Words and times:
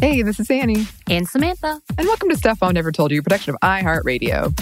Hey, 0.00 0.22
this 0.22 0.38
is 0.38 0.48
Annie, 0.50 0.86
And 1.10 1.28
Samantha. 1.28 1.80
and 1.96 2.06
welcome 2.06 2.28
to 2.28 2.36
Stuff 2.36 2.60
Mom 2.60 2.74
Never 2.74 2.92
Told 2.92 3.10
You, 3.10 3.18
a 3.18 3.22
production 3.22 3.54
of 3.54 3.60
iHeartRadio. 3.60 4.54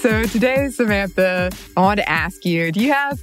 So 0.00 0.22
today, 0.24 0.70
Samantha, 0.70 1.50
I 1.76 1.80
want 1.80 1.98
to 1.98 2.08
ask 2.08 2.44
you, 2.46 2.72
do 2.72 2.80
you 2.80 2.90
have 2.92 3.20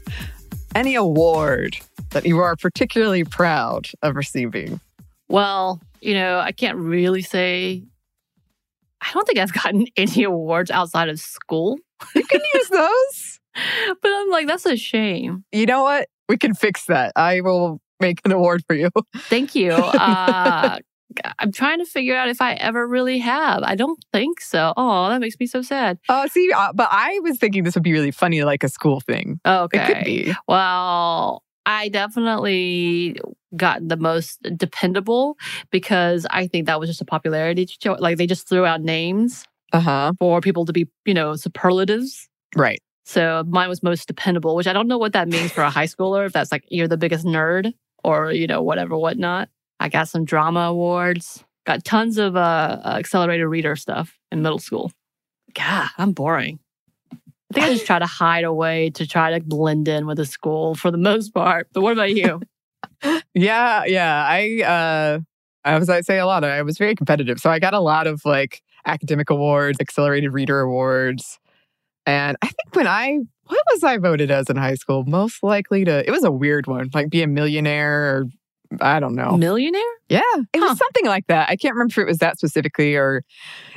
any 0.75 0.93
award 0.93 1.75
that 2.11 2.25
you 2.25 2.37
are 2.37 2.55
particularly 2.55 3.23
proud 3.23 3.89
of 4.03 4.15
receiving? 4.15 4.79
Well, 5.27 5.81
you 6.01 6.13
know, 6.13 6.37
I 6.37 6.51
can't 6.51 6.77
really 6.77 7.23
say. 7.23 7.83
I 9.01 9.09
don't 9.11 9.25
think 9.25 9.39
I've 9.39 9.53
gotten 9.63 9.87
any 9.97 10.23
awards 10.23 10.69
outside 10.69 11.09
of 11.09 11.19
school, 11.19 11.77
You 12.15 12.23
can 12.23 12.41
use 12.53 12.69
those. 12.69 13.39
but 14.01 14.11
I'm 14.11 14.29
like, 14.29 14.47
that's 14.47 14.65
a 14.65 14.75
shame. 14.75 15.43
You 15.51 15.65
know 15.65 15.83
what? 15.83 16.07
We 16.29 16.37
can 16.37 16.53
fix 16.53 16.85
that. 16.85 17.13
I 17.15 17.41
will 17.41 17.79
make 17.99 18.21
an 18.25 18.31
award 18.31 18.63
for 18.67 18.75
you. 18.75 18.89
Thank 19.15 19.55
you. 19.55 19.71
Uh, 19.97 20.79
I'm 21.39 21.51
trying 21.51 21.79
to 21.79 21.85
figure 21.85 22.15
out 22.15 22.29
if 22.29 22.41
I 22.41 22.53
ever 22.55 22.85
really 22.85 23.17
have. 23.19 23.63
I 23.63 23.75
don't 23.75 23.97
think 24.13 24.41
so. 24.41 24.73
Oh, 24.77 25.09
that 25.09 25.19
makes 25.19 25.35
me 25.39 25.47
so 25.47 25.61
sad. 25.61 25.97
Oh, 26.09 26.27
see, 26.27 26.51
uh, 26.51 26.73
but 26.73 26.89
I 26.91 27.19
was 27.23 27.39
thinking 27.39 27.63
this 27.63 27.75
would 27.75 27.83
be 27.83 27.93
really 27.93 28.11
funny, 28.11 28.43
like 28.43 28.63
a 28.63 28.69
school 28.69 28.99
thing. 28.99 29.39
Okay. 29.45 29.79
It 29.79 29.87
could 29.87 30.05
be. 30.05 30.33
Well, 30.47 31.43
I 31.65 31.89
definitely 31.89 33.19
got 33.55 33.87
the 33.87 33.97
most 33.97 34.41
dependable 34.57 35.37
because 35.71 36.27
I 36.29 36.47
think 36.47 36.67
that 36.67 36.79
was 36.79 36.89
just 36.89 37.01
a 37.01 37.05
popularity 37.05 37.67
show. 37.81 37.93
Like 37.93 38.17
they 38.17 38.27
just 38.27 38.47
threw 38.47 38.65
out 38.65 38.81
names 38.81 39.45
Uh 39.73 39.79
huh. 39.79 40.13
for 40.19 40.39
people 40.41 40.65
to 40.65 40.73
be, 40.73 40.87
you 41.05 41.13
know, 41.13 41.35
superlatives. 41.35 42.29
Right. 42.55 42.79
So 43.05 43.43
mine 43.47 43.69
was 43.69 43.83
most 43.83 44.07
dependable, 44.07 44.55
which 44.55 44.67
I 44.67 44.73
don't 44.73 44.87
know 44.87 44.97
what 44.97 45.13
that 45.13 45.27
means 45.27 45.51
for 45.51 45.61
a 45.61 45.69
high 45.69 45.85
schooler. 45.85 46.25
If 46.25 46.33
that's 46.33 46.51
like 46.51 46.65
you're 46.69 46.87
the 46.87 46.97
biggest 46.97 47.25
nerd 47.25 47.73
or 48.03 48.31
you 48.31 48.47
know 48.47 48.61
whatever, 48.61 48.97
whatnot. 48.97 49.49
I 49.79 49.89
got 49.89 50.09
some 50.09 50.25
drama 50.25 50.61
awards. 50.61 51.43
Got 51.65 51.83
tons 51.83 52.17
of 52.17 52.35
uh, 52.35 52.79
uh, 52.83 52.95
accelerated 52.97 53.45
reader 53.47 53.75
stuff 53.75 54.17
in 54.31 54.41
middle 54.41 54.59
school. 54.59 54.91
God, 55.53 55.89
I'm 55.97 56.13
boring. 56.13 56.59
I 57.13 57.17
think 57.53 57.65
I 57.65 57.73
just 57.73 57.85
try 57.87 57.99
to 57.99 58.05
hide 58.05 58.43
away 58.43 58.89
to 58.91 59.05
try 59.07 59.37
to 59.37 59.43
blend 59.43 59.87
in 59.87 60.05
with 60.05 60.17
the 60.17 60.25
school 60.25 60.75
for 60.75 60.91
the 60.91 60.97
most 60.97 61.33
part. 61.33 61.67
But 61.73 61.81
what 61.81 61.93
about 61.93 62.13
you? 62.13 62.41
Yeah, 63.33 63.83
yeah. 63.85 64.25
I 64.27 64.61
uh 64.63 65.19
I 65.63 65.77
was 65.77 65.87
I'd 65.89 66.05
say 66.05 66.17
a 66.17 66.25
lot. 66.25 66.43
I 66.43 66.63
was 66.63 66.77
very 66.79 66.95
competitive. 66.95 67.39
So 67.39 67.51
I 67.51 67.59
got 67.59 67.75
a 67.75 67.79
lot 67.79 68.07
of 68.07 68.21
like 68.25 68.61
academic 68.87 69.29
awards, 69.29 69.79
accelerated 69.79 70.33
reader 70.33 70.59
awards. 70.61 71.39
And 72.05 72.37
I 72.41 72.47
think 72.47 72.73
when 72.75 72.87
I 72.87 73.19
what 73.45 73.63
was 73.73 73.83
I 73.83 73.97
voted 73.97 74.31
as 74.31 74.49
in 74.49 74.55
high 74.57 74.75
school? 74.75 75.03
Most 75.05 75.43
likely 75.43 75.85
to 75.85 76.07
it 76.07 76.11
was 76.11 76.23
a 76.23 76.31
weird 76.31 76.67
one, 76.67 76.89
like 76.93 77.09
be 77.09 77.21
a 77.21 77.27
millionaire 77.27 78.15
or 78.15 78.25
I 78.81 78.99
don't 78.99 79.15
know. 79.15 79.37
Millionaire? 79.37 79.81
Yeah, 80.09 80.19
it 80.35 80.59
Huh. 80.59 80.67
was 80.69 80.77
something 80.77 81.05
like 81.05 81.27
that. 81.27 81.49
I 81.49 81.55
can't 81.55 81.73
remember 81.73 81.91
if 81.91 81.97
it 81.99 82.07
was 82.07 82.17
that 82.17 82.37
specifically 82.37 82.95
or 82.95 83.23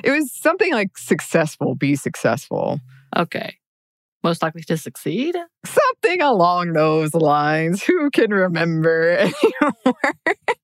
it 0.03 0.11
was 0.11 0.33
something 0.35 0.73
like 0.73 0.97
successful, 0.99 1.75
be 1.77 1.95
successful. 1.97 2.81
Okay. 3.17 3.57
Most 4.23 4.43
likely 4.43 4.63
to 4.63 4.77
succeed? 4.77 5.35
Something 5.65 6.21
along 6.21 6.75
those 6.75 7.15
lines. 7.15 7.83
Who 7.83 8.11
can 8.11 8.31
remember 8.31 9.11
anymore? 9.19 10.15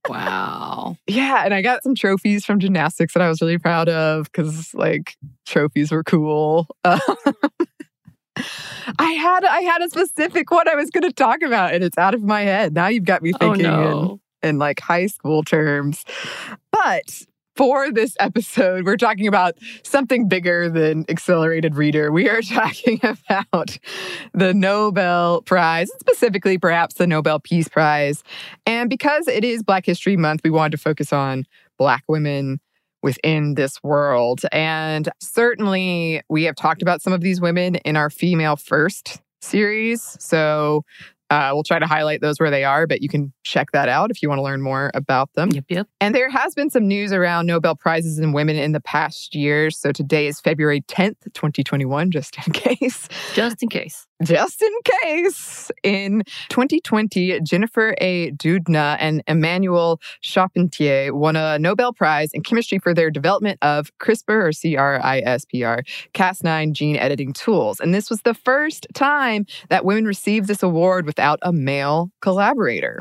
Wow. 0.08 0.96
Yeah, 1.06 1.42
and 1.44 1.54
I 1.54 1.62
got 1.62 1.82
some 1.82 1.94
trophies 1.94 2.44
from 2.44 2.60
gymnastics 2.60 3.14
that 3.14 3.22
I 3.22 3.28
was 3.28 3.40
really 3.40 3.58
proud 3.58 3.88
of 3.88 4.24
because 4.24 4.74
like 4.74 5.16
trophies 5.46 5.90
were 5.90 6.04
cool. 6.04 6.66
Um, 6.84 7.00
I 8.98 9.12
had 9.12 9.44
I 9.44 9.60
had 9.60 9.82
a 9.82 9.88
specific 9.88 10.50
one 10.50 10.68
I 10.68 10.74
was 10.74 10.90
going 10.90 11.02
to 11.02 11.12
talk 11.12 11.42
about, 11.42 11.74
and 11.74 11.82
it's 11.82 11.98
out 11.98 12.14
of 12.14 12.22
my 12.22 12.42
head. 12.42 12.74
Now 12.74 12.88
you've 12.88 13.04
got 13.04 13.22
me 13.22 13.32
Oh 13.34 13.38
thinking 13.38 13.66
in, 13.66 14.20
in 14.42 14.58
like 14.58 14.80
high 14.80 15.06
school 15.06 15.42
terms. 15.42 16.04
But 16.70 17.22
for 17.56 17.90
this 17.90 18.16
episode, 18.20 18.84
we're 18.84 18.96
talking 18.96 19.26
about 19.26 19.54
something 19.82 20.28
bigger 20.28 20.68
than 20.68 21.04
accelerated 21.08 21.74
reader. 21.74 22.12
We 22.12 22.28
are 22.28 22.42
talking 22.42 23.00
about 23.02 23.78
the 24.34 24.52
Nobel 24.52 25.42
Prize, 25.42 25.90
specifically 25.98 26.58
perhaps 26.58 26.96
the 26.96 27.06
Nobel 27.06 27.40
Peace 27.40 27.68
Prize. 27.68 28.22
And 28.66 28.90
because 28.90 29.26
it 29.26 29.44
is 29.44 29.62
Black 29.62 29.86
History 29.86 30.16
Month, 30.16 30.42
we 30.44 30.50
wanted 30.50 30.72
to 30.72 30.78
focus 30.78 31.12
on 31.12 31.44
Black 31.78 32.04
women 32.08 32.60
within 33.02 33.54
this 33.54 33.82
world. 33.82 34.42
And 34.52 35.08
certainly 35.20 36.22
we 36.28 36.44
have 36.44 36.56
talked 36.56 36.82
about 36.82 37.02
some 37.02 37.12
of 37.12 37.20
these 37.20 37.40
women 37.40 37.76
in 37.76 37.96
our 37.96 38.10
Female 38.10 38.56
First 38.56 39.20
series. 39.40 40.16
So 40.18 40.82
uh, 41.30 41.50
we'll 41.52 41.62
try 41.62 41.78
to 41.78 41.86
highlight 41.86 42.20
those 42.20 42.38
where 42.38 42.50
they 42.50 42.64
are, 42.64 42.86
but 42.86 43.02
you 43.02 43.08
can 43.08 43.32
check 43.44 43.72
that 43.72 43.88
out 43.88 44.10
if 44.10 44.22
you 44.22 44.28
want 44.28 44.38
to 44.38 44.42
learn 44.42 44.62
more 44.62 44.90
about 44.94 45.32
them. 45.34 45.50
Yep, 45.50 45.64
yep. 45.68 45.88
And 46.00 46.14
there 46.14 46.30
has 46.30 46.54
been 46.54 46.70
some 46.70 46.86
news 46.86 47.12
around 47.12 47.46
Nobel 47.46 47.74
Prizes 47.74 48.18
and 48.18 48.32
women 48.32 48.56
in 48.56 48.72
the 48.72 48.80
past 48.80 49.34
year. 49.34 49.70
So 49.70 49.92
today 49.92 50.26
is 50.26 50.40
February 50.40 50.82
10th, 50.82 51.16
2021, 51.34 52.10
just 52.10 52.36
in 52.46 52.52
case. 52.52 53.08
Just 53.34 53.62
in 53.62 53.68
case. 53.68 54.06
Just 54.22 54.62
in 54.62 54.72
case. 55.02 55.70
In 55.82 56.22
2020, 56.48 57.40
Jennifer 57.42 57.94
A. 58.00 58.30
Doudna 58.32 58.96
and 58.98 59.22
Emmanuelle 59.26 60.00
Charpentier 60.22 61.14
won 61.14 61.36
a 61.36 61.58
Nobel 61.58 61.92
Prize 61.92 62.30
in 62.32 62.42
chemistry 62.42 62.78
for 62.78 62.94
their 62.94 63.10
development 63.10 63.58
of 63.60 63.90
CRISPR 63.98 64.48
or 64.48 64.52
C-R-I-S-P-R 64.52 65.82
Cas9 66.14 66.72
gene 66.72 66.96
editing 66.96 67.32
tools. 67.34 67.78
And 67.78 67.94
this 67.94 68.08
was 68.08 68.22
the 68.22 68.32
first 68.32 68.86
time 68.94 69.44
that 69.68 69.84
women 69.84 70.06
received 70.06 70.46
this 70.48 70.62
award 70.62 71.04
without 71.16 71.38
a 71.42 71.52
male 71.52 72.10
collaborator. 72.20 73.00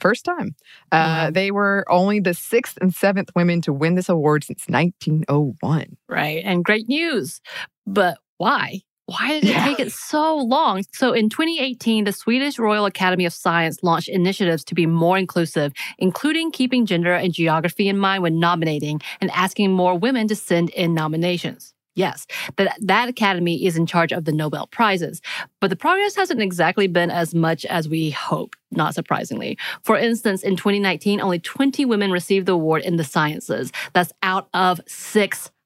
First 0.00 0.24
time. 0.24 0.54
Uh, 0.92 0.96
Wow. 1.26 1.30
They 1.30 1.50
were 1.50 1.84
only 1.88 2.20
the 2.20 2.34
sixth 2.34 2.78
and 2.80 2.94
seventh 2.94 3.30
women 3.36 3.60
to 3.62 3.72
win 3.72 3.94
this 3.96 4.08
award 4.08 4.44
since 4.44 4.64
1901. 4.68 5.96
Right. 6.08 6.42
And 6.44 6.64
great 6.64 6.88
news. 6.88 7.40
But 7.86 8.18
why? 8.38 8.80
Why 9.06 9.28
did 9.40 9.44
it 9.44 9.50
Yeah. 9.50 9.64
take 9.64 9.80
it 9.80 9.90
so 9.92 10.36
long? 10.36 10.82
So 10.92 11.12
in 11.12 11.28
2018, 11.30 12.04
the 12.04 12.12
Swedish 12.12 12.58
Royal 12.58 12.84
Academy 12.86 13.24
of 13.24 13.32
Science 13.32 13.78
launched 13.82 14.08
initiatives 14.08 14.64
to 14.64 14.74
be 14.74 14.84
more 14.86 15.16
inclusive, 15.16 15.72
including 15.98 16.50
keeping 16.50 16.84
gender 16.84 17.14
and 17.14 17.32
geography 17.32 17.88
in 17.88 17.98
mind 17.98 18.22
when 18.22 18.38
nominating 18.38 19.00
and 19.20 19.30
asking 19.30 19.72
more 19.72 19.98
women 19.98 20.28
to 20.28 20.34
send 20.36 20.70
in 20.70 20.92
nominations. 20.92 21.72
Yes, 21.98 22.28
that 22.54 22.78
that 22.80 23.08
academy 23.08 23.66
is 23.66 23.76
in 23.76 23.84
charge 23.84 24.12
of 24.12 24.24
the 24.24 24.30
Nobel 24.30 24.68
Prizes, 24.68 25.20
but 25.58 25.68
the 25.68 25.74
progress 25.74 26.14
hasn't 26.14 26.40
exactly 26.40 26.86
been 26.86 27.10
as 27.10 27.34
much 27.34 27.64
as 27.64 27.88
we 27.88 28.10
hoped, 28.10 28.56
not 28.70 28.94
surprisingly. 28.94 29.58
For 29.82 29.98
instance, 29.98 30.44
in 30.44 30.54
2019, 30.54 31.20
only 31.20 31.40
20 31.40 31.84
women 31.84 32.12
received 32.12 32.46
the 32.46 32.52
award 32.52 32.82
in 32.82 32.98
the 32.98 33.04
sciences. 33.04 33.72
That's 33.94 34.12
out 34.22 34.48
of 34.54 34.80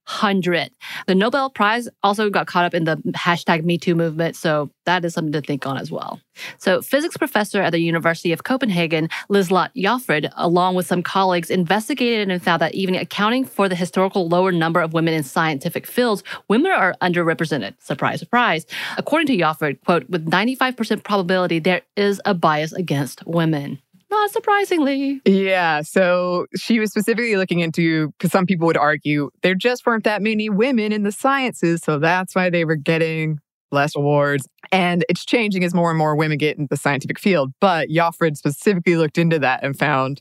600. 0.07 0.71
The 1.07 1.15
Nobel 1.15 1.51
Prize 1.51 1.89
also 2.03 2.31
got 2.31 2.47
caught 2.47 2.65
up 2.65 2.75
in 2.75 2.85
the 2.85 2.97
hashtag 3.15 3.63
MeToo 3.63 3.95
movement, 3.95 4.37
so 4.37 4.71
that 4.85 5.05
is 5.05 5.15
something 5.15 5.33
to 5.33 5.41
think 5.41 5.67
on 5.67 5.79
as 5.79 5.91
well. 5.91 6.21
So, 6.59 6.83
physics 6.83 7.17
professor 7.17 7.63
at 7.63 7.71
the 7.71 7.79
University 7.79 8.33
of 8.33 8.45
Copenhagen, 8.45 9.09
Liselotte 9.31 9.71
Jauffred, 9.77 10.33
along 10.37 10.75
with 10.75 10.87
some 10.87 11.03
colleagues, 11.03 11.51
investigated 11.51 12.31
and 12.31 12.43
found 12.43 12.63
that 12.63 12.75
even 12.75 12.95
accounting 12.95 13.45
for 13.45 13.69
the 13.69 13.75
historical 13.75 14.29
lower 14.29 14.53
number 14.53 14.81
of 14.81 14.93
women 14.93 15.15
in 15.15 15.23
scientific 15.23 15.87
fields, 15.87 16.23
women 16.49 16.73
are 16.73 16.95
underrepresented. 17.01 17.75
Surprise, 17.81 18.19
surprise. 18.21 18.67
According 18.99 19.27
to 19.29 19.37
Jauffred, 19.37 19.85
quote, 19.85 20.09
with 20.09 20.29
95% 20.31 21.05
probability, 21.05 21.59
there 21.59 21.83
is 21.97 22.21
a 22.25 22.35
bias 22.35 22.73
against 22.73 23.25
women. 23.27 23.79
Not 24.12 24.31
surprisingly. 24.31 25.23
Yeah. 25.25 25.81
So 25.81 26.44
she 26.55 26.79
was 26.79 26.91
specifically 26.91 27.35
looking 27.37 27.61
into, 27.61 28.09
because 28.11 28.31
some 28.31 28.44
people 28.44 28.67
would 28.67 28.76
argue 28.76 29.31
there 29.43 29.55
just 29.55 29.87
weren't 29.87 30.05
that 30.05 30.20
many 30.20 30.50
women 30.50 30.93
in 30.93 31.03
the 31.03 31.11
sciences. 31.11 31.81
So 31.82 31.99
that's 31.99 32.35
why 32.35 32.50
they 32.50 32.67
were 32.67 32.76
getting 32.76 33.38
less 33.70 33.97
awards. 33.97 34.47
And 34.70 35.03
it's 35.09 35.25
changing 35.25 35.64
as 35.64 35.73
more 35.73 35.88
and 35.88 35.97
more 35.99 36.14
women 36.14 36.37
get 36.37 36.59
into 36.59 36.69
the 36.69 36.76
scientific 36.76 37.19
field. 37.19 37.55
But 37.59 37.88
Jauffred 37.88 38.37
specifically 38.37 38.97
looked 38.97 39.17
into 39.17 39.38
that 39.38 39.64
and 39.64 39.79
found 39.79 40.20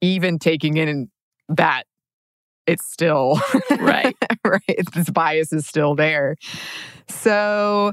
even 0.00 0.38
taking 0.38 0.76
in 0.76 1.10
that, 1.48 1.82
it's 2.68 2.86
still 2.92 3.40
Right. 3.70 4.16
right. 4.44 4.84
This 4.94 5.10
bias 5.10 5.52
is 5.52 5.66
still 5.66 5.96
there. 5.96 6.36
So 7.08 7.92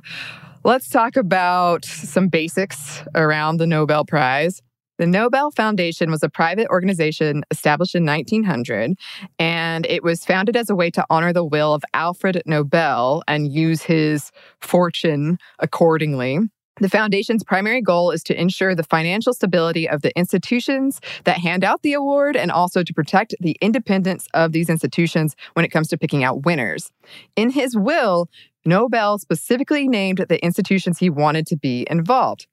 let's 0.63 0.91
talk 0.91 1.17
about 1.17 1.85
some 1.85 2.27
basics 2.27 3.01
around 3.15 3.57
the 3.57 3.65
Nobel 3.65 4.05
Prize. 4.05 4.61
The 4.99 5.07
Nobel 5.07 5.49
Foundation 5.51 6.11
was 6.11 6.23
a 6.23 6.29
private 6.29 6.67
organization 6.67 7.45
established 7.51 7.95
in 7.95 8.05
1900, 8.05 8.99
and 9.39 9.85
it 9.85 10.03
was 10.03 10.25
founded 10.25 10.57
as 10.57 10.69
a 10.69 10.75
way 10.75 10.91
to 10.91 11.05
honor 11.09 11.31
the 11.31 11.45
will 11.45 11.73
of 11.73 11.85
Alfred 11.93 12.41
Nobel 12.45 13.23
and 13.25 13.49
use 13.49 13.81
his 13.81 14.29
fortune 14.59 15.37
accordingly. 15.59 16.39
The 16.81 16.89
foundation's 16.89 17.45
primary 17.45 17.81
goal 17.81 18.11
is 18.11 18.23
to 18.23 18.37
ensure 18.37 18.75
the 18.75 18.83
financial 18.83 19.31
stability 19.31 19.87
of 19.87 20.01
the 20.01 20.13
institutions 20.17 20.99
that 21.23 21.37
hand 21.37 21.63
out 21.63 21.81
the 21.81 21.93
award 21.93 22.35
and 22.35 22.51
also 22.51 22.83
to 22.83 22.93
protect 22.93 23.33
the 23.39 23.55
independence 23.61 24.27
of 24.33 24.51
these 24.51 24.69
institutions 24.69 25.33
when 25.53 25.63
it 25.63 25.71
comes 25.71 25.87
to 25.89 25.97
picking 25.97 26.25
out 26.25 26.43
winners. 26.43 26.91
In 27.37 27.51
his 27.51 27.73
will, 27.73 28.27
Nobel 28.65 29.17
specifically 29.17 29.87
named 29.87 30.25
the 30.27 30.43
institutions 30.43 30.99
he 30.99 31.09
wanted 31.09 31.47
to 31.47 31.55
be 31.55 31.87
involved. 31.89 32.47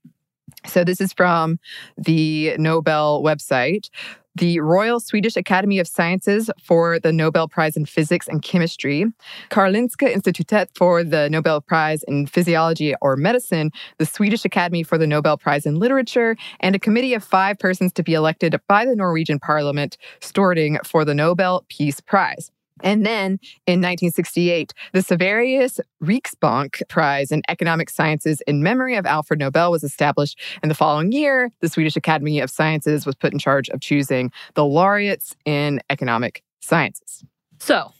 So, 0.67 0.85
this 0.85 1.00
is 1.00 1.12
from 1.12 1.58
the 1.97 2.56
Nobel 2.58 3.23
website. 3.23 3.91
The 4.37 4.61
Royal 4.61 5.00
Swedish 5.00 5.35
Academy 5.35 5.79
of 5.79 5.88
Sciences 5.88 6.50
for 6.62 6.99
the 6.99 7.11
Nobel 7.11 7.49
Prize 7.49 7.75
in 7.75 7.87
Physics 7.87 8.29
and 8.29 8.43
Chemistry, 8.43 9.06
Karolinska 9.49 10.14
Institutet 10.14 10.67
for 10.75 11.03
the 11.03 11.31
Nobel 11.31 11.62
Prize 11.62 12.03
in 12.03 12.26
Physiology 12.26 12.94
or 13.00 13.17
Medicine, 13.17 13.70
the 13.97 14.05
Swedish 14.05 14.44
Academy 14.44 14.82
for 14.82 14.99
the 14.99 15.06
Nobel 15.06 15.38
Prize 15.38 15.64
in 15.64 15.79
Literature, 15.79 16.37
and 16.61 16.76
a 16.76 16.79
committee 16.79 17.14
of 17.14 17.25
five 17.25 17.59
persons 17.59 17.94
to 17.94 18.02
be 18.02 18.12
elected 18.12 18.55
by 18.69 18.85
the 18.85 18.94
Norwegian 18.94 19.38
Parliament, 19.38 19.97
Storting 20.20 20.85
for 20.87 21.06
the 21.06 21.14
Nobel 21.14 21.64
Peace 21.70 22.00
Prize. 22.00 22.50
And 22.82 23.06
then 23.06 23.38
in 23.67 23.81
1968, 23.81 24.73
the 24.93 25.00
Sveriges 25.00 25.81
Riksbank 26.02 26.87
Prize 26.88 27.32
in 27.32 27.43
Economic 27.49 27.90
Sciences 27.90 28.43
in 28.46 28.62
memory 28.62 28.96
of 28.96 29.06
Alfred 29.06 29.40
Nobel 29.40 29.70
was 29.70 29.82
established. 29.82 30.38
And 30.62 30.70
the 30.70 30.75
following 30.75 31.12
year, 31.12 31.50
the 31.61 31.69
Swedish 31.69 31.96
Academy 31.96 32.40
of 32.40 32.50
Sciences 32.50 33.06
was 33.06 33.14
put 33.14 33.32
in 33.32 33.38
charge 33.38 33.69
of 33.70 33.81
choosing 33.81 34.31
the 34.55 34.64
laureates 34.64 35.34
in 35.44 35.81
economic 35.90 36.43
sciences. 36.61 37.25
So, 37.58 37.93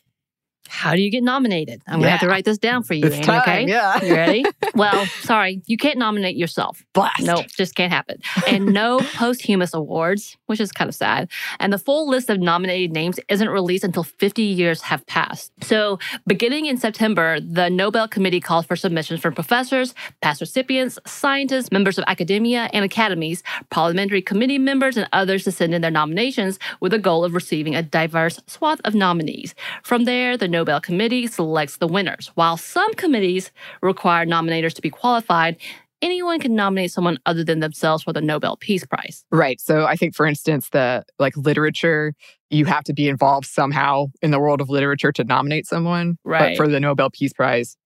how 0.69 0.95
do 0.95 1.03
you 1.03 1.11
get 1.11 1.23
nominated? 1.23 1.83
I'm 1.87 2.01
going 2.01 2.05
to 2.05 2.11
have 2.11 2.21
to 2.21 2.29
write 2.29 2.45
this 2.45 2.59
down 2.59 2.83
for 2.83 2.95
you, 2.95 3.07
Annie, 3.07 3.39
okay? 3.41 3.67
yeah. 3.67 4.03
You 4.03 4.15
ready? 4.15 4.45
well, 4.75 5.07
sorry, 5.21 5.63
you 5.67 5.77
can't 5.77 5.99
nominate 5.99 6.37
yourself. 6.37 6.85
Blast. 6.93 7.23
No, 7.23 7.43
just 7.43 7.75
can't 7.75 7.93
happen. 7.93 8.21
And 8.47 8.67
no 8.67 8.99
posthumous 9.15 9.75
awards, 9.75 10.37
which 10.47 10.61
is 10.61 10.73
kind 10.73 10.89
of 10.89 10.95
sad. 10.95 11.31
And 11.59 11.73
the 11.73 11.79
full 11.79 12.09
list 12.09 12.31
of 12.31 12.41
nominated 12.41 12.93
names 12.93 13.19
isn't 13.29 13.49
released 13.49 13.85
until 13.85 14.05
50 14.05 14.43
years 14.43 14.83
have 14.83 15.07
passed. 15.07 15.53
So, 15.63 15.99
beginning 16.27 16.67
in 16.67 16.77
September, 16.77 17.41
the 17.41 17.71
Nobel 17.71 18.09
Committee 18.09 18.41
calls 18.41 18.67
for 18.67 18.77
submissions 18.77 19.21
from 19.21 19.35
professors, 19.35 19.95
past 20.21 20.41
recipients, 20.41 20.99
scientists, 21.07 21.73
members 21.73 21.99
of 21.99 22.05
academia 22.07 22.69
and 22.73 22.85
academies, 22.85 23.43
parliamentary 23.71 24.23
committee 24.23 24.59
members, 24.59 24.97
and 24.97 25.09
others 25.13 25.45
to 25.45 25.53
send 25.53 25.75
in 25.75 25.83
their 25.83 25.91
nominations 25.91 26.59
with 26.81 26.93
the 26.93 26.99
goal 26.99 27.25
of 27.25 27.35
receiving 27.35 27.75
a 27.75 27.83
diverse 27.83 28.41
swath 28.47 28.81
of 28.85 28.95
nominees. 28.95 29.55
From 29.83 30.05
there, 30.05 30.37
the 30.37 30.49
Nobel 30.57 30.81
Committee 30.81 31.27
selects 31.27 31.77
the 31.77 31.87
winners. 31.87 32.31
While 32.35 32.57
some 32.57 32.95
committees 32.95 33.53
require 33.83 34.25
nominators 34.25 34.73
to 34.73 34.81
be 34.81 34.89
qualified, 34.89 35.59
anyone 36.01 36.41
can 36.41 36.55
nominate 36.55 36.91
someone 36.91 37.19
other 37.27 37.45
than 37.45 37.61
themselves 37.61 38.05
for 38.05 38.15
the 38.15 38.23
Nobel 38.23 38.57
Peace 38.57 38.87
Prize. 38.87 39.23
Right. 39.31 39.61
So 39.61 39.85
I 39.85 39.97
think, 39.97 40.15
for 40.15 40.25
instance, 40.25 40.71
the 40.71 41.05
like 41.19 41.37
literature, 41.37 42.15
you 42.49 42.65
have 42.65 42.85
to 42.85 42.95
be 42.95 43.07
involved 43.07 43.47
somehow 43.47 44.07
in 44.23 44.31
the 44.31 44.41
world 44.41 44.63
of 44.63 44.71
literature 44.71 45.13
to 45.13 45.25
nominate 45.25 45.67
someone. 45.67 46.17
Right. 46.25 46.57
But 46.57 46.57
for 46.57 46.69
the 46.69 46.81
Nobel 46.81 47.11
Peace 47.11 47.35
Prize, 47.35 47.77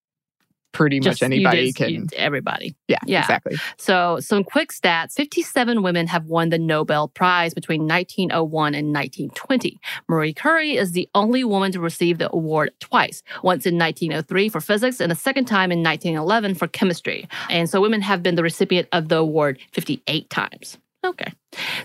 pretty 0.73 1.01
Just- 1.01 1.21
much 1.21 1.27
anybody 1.27 1.67
just- 1.67 1.77
can. 1.79 1.91
you- 1.91 2.07
everybody. 2.17 2.75
yeah, 2.89 2.99
yeah. 3.07 3.21
exactly. 3.21 3.57
So, 3.77 4.19
some 4.21 4.45
quick 4.45 4.71
stats 4.73 5.13
57 5.15 5.83
women 5.83 6.07
have 6.07 6.27
won 6.27 6.51
the 6.51 6.59
Nobel 6.59 7.09
Prize 7.09 7.55
between 7.55 7.87
1901 7.87 8.75
and 8.75 8.93
1920. 8.93 9.79
Marie 10.09 10.33
Curie 10.35 10.77
is 10.77 10.93
the 10.93 11.09
only 11.15 11.45
woman 11.45 11.73
to 11.73 11.81
receive 11.81 12.19
the 12.19 12.31
award 12.33 12.71
twice 12.81 13.23
once 13.43 13.67
in 13.67 13.77
1903 13.79 14.49
for 14.49 14.61
physics 14.61 15.01
and 15.01 15.11
the 15.11 15.17
second 15.17 15.47
time 15.47 15.73
in 15.73 15.83
1911 15.83 16.55
for 16.55 16.67
chemistry. 16.69 17.29
And 17.49 17.69
so, 17.69 17.81
women 17.81 18.01
have 18.03 18.23
been 18.23 18.35
the 18.37 18.43
recipient 18.43 18.89
of 18.93 19.09
the 19.09 19.17
award 19.17 19.59
58 19.73 20.31
times. 20.31 20.79
Okay. 21.05 21.33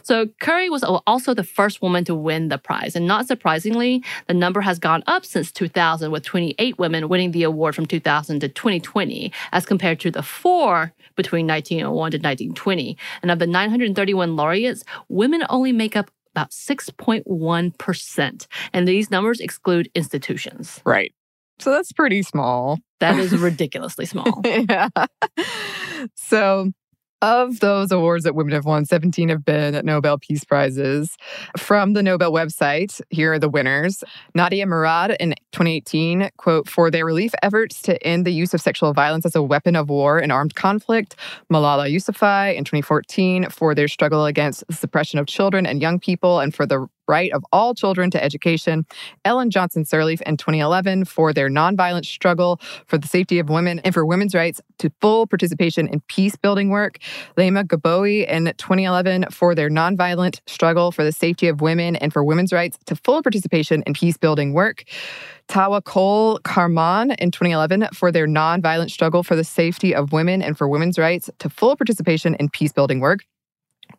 So 0.03 0.27
Curie 0.41 0.69
was 0.69 0.83
also 0.83 1.33
the 1.33 1.43
first 1.43 1.81
woman 1.81 2.03
to 2.05 2.13
win 2.13 2.49
the 2.49 2.57
prize. 2.57 2.95
And 2.95 3.07
not 3.07 3.27
surprisingly, 3.27 4.03
the 4.27 4.33
number 4.33 4.59
has 4.61 4.77
gone 4.77 5.03
up 5.07 5.25
since 5.25 5.51
2000, 5.51 6.11
with 6.11 6.23
28 6.23 6.77
women 6.77 7.07
winning 7.07 7.31
the 7.31 7.43
award 7.43 7.75
from 7.75 7.85
2000 7.85 8.41
to 8.41 8.49
2020, 8.49 9.31
as 9.53 9.65
compared 9.65 9.99
to 10.01 10.11
the 10.11 10.21
four 10.21 10.93
between 11.15 11.47
1901 11.47 12.11
to 12.11 12.17
1920. 12.17 12.97
And 13.21 13.31
of 13.31 13.39
the 13.39 13.47
931 13.47 14.35
laureates, 14.35 14.83
women 15.07 15.45
only 15.49 15.71
make 15.71 15.95
up 15.95 16.11
about 16.33 16.51
6.1%. 16.51 18.47
And 18.73 18.87
these 18.87 19.09
numbers 19.09 19.39
exclude 19.39 19.89
institutions. 19.95 20.81
Right. 20.85 21.13
So 21.59 21.71
that's 21.71 21.93
pretty 21.93 22.21
small. 22.21 22.79
That 22.99 23.17
is 23.17 23.31
ridiculously 23.37 24.05
small. 24.05 24.41
yeah. 24.43 24.89
So, 26.15 26.71
of 27.21 27.59
those 27.59 27.91
awards 27.91 28.23
that 28.23 28.35
women 28.35 28.53
have 28.53 28.65
won, 28.65 28.85
17 28.85 29.29
have 29.29 29.45
been 29.45 29.85
Nobel 29.85 30.17
Peace 30.17 30.43
Prizes. 30.43 31.17
From 31.57 31.93
the 31.93 32.03
Nobel 32.03 32.31
website, 32.31 33.01
here 33.09 33.33
are 33.33 33.39
the 33.39 33.49
winners. 33.49 34.03
Nadia 34.33 34.65
Murad 34.65 35.15
in 35.19 35.33
2018, 35.51 36.29
quote, 36.37 36.69
for 36.69 36.91
their 36.91 37.05
relief 37.05 37.33
efforts 37.41 37.81
to 37.83 38.01
end 38.05 38.25
the 38.25 38.33
use 38.33 38.53
of 38.53 38.61
sexual 38.61 38.93
violence 38.93 39.25
as 39.25 39.35
a 39.35 39.41
weapon 39.41 39.75
of 39.75 39.89
war 39.89 40.19
and 40.19 40.31
armed 40.31 40.55
conflict. 40.55 41.15
Malala 41.51 41.91
Yousafzai 41.91 42.55
in 42.55 42.63
2014 42.63 43.49
for 43.49 43.73
their 43.73 43.87
struggle 43.87 44.25
against 44.25 44.63
the 44.67 44.73
suppression 44.73 45.19
of 45.19 45.27
children 45.27 45.65
and 45.65 45.81
young 45.81 45.99
people 45.99 46.39
and 46.39 46.53
for 46.53 46.65
the 46.65 46.87
right 47.07 47.31
of 47.31 47.43
all 47.51 47.73
children 47.73 48.11
to 48.11 48.23
education. 48.23 48.85
Ellen 49.23 49.49
Johnson 49.49 49.83
Sirleaf 49.83 50.21
in 50.21 50.37
2011 50.37 51.05
for 51.05 51.33
their 51.33 51.49
nonviolent 51.49 52.05
struggle 52.05 52.59
for 52.87 52.97
the 52.97 53.07
safety 53.07 53.39
of 53.39 53.49
women 53.49 53.79
and 53.79 53.93
for 53.93 54.05
women's 54.05 54.35
rights 54.35 54.61
to 54.79 54.91
full 55.01 55.27
participation 55.27 55.87
in 55.87 56.01
peace 56.07 56.35
building 56.35 56.69
work. 56.69 56.97
Leymah 57.37 57.65
Gbowee 57.65 58.27
in 58.27 58.45
2011 58.45 59.25
for 59.31 59.55
their 59.55 59.69
nonviolent 59.69 60.39
struggle 60.47 60.91
for 60.91 61.03
the 61.03 61.11
safety 61.11 61.47
of 61.47 61.61
women 61.61 61.95
and 61.95 62.11
for 62.11 62.23
women's 62.23 62.53
rights 62.53 62.77
to 62.85 62.95
full 62.95 63.21
participation 63.21 63.83
in 63.85 63.93
peace 63.93 64.17
building 64.17 64.53
work. 64.53 64.83
Tawakkol 65.47 66.39
Karman 66.41 67.15
in 67.19 67.31
2011 67.31 67.89
for 67.93 68.11
their 68.11 68.27
nonviolent 68.27 68.89
struggle 68.89 69.23
for 69.23 69.35
the 69.35 69.43
safety 69.43 69.93
of 69.93 70.11
women 70.11 70.41
and 70.41 70.57
for 70.57 70.67
women's 70.67 70.97
rights 70.97 71.29
to 71.39 71.49
full 71.49 71.75
participation 71.75 72.35
in 72.35 72.49
peace 72.49 72.73
building 72.73 72.99
work. 72.99 73.25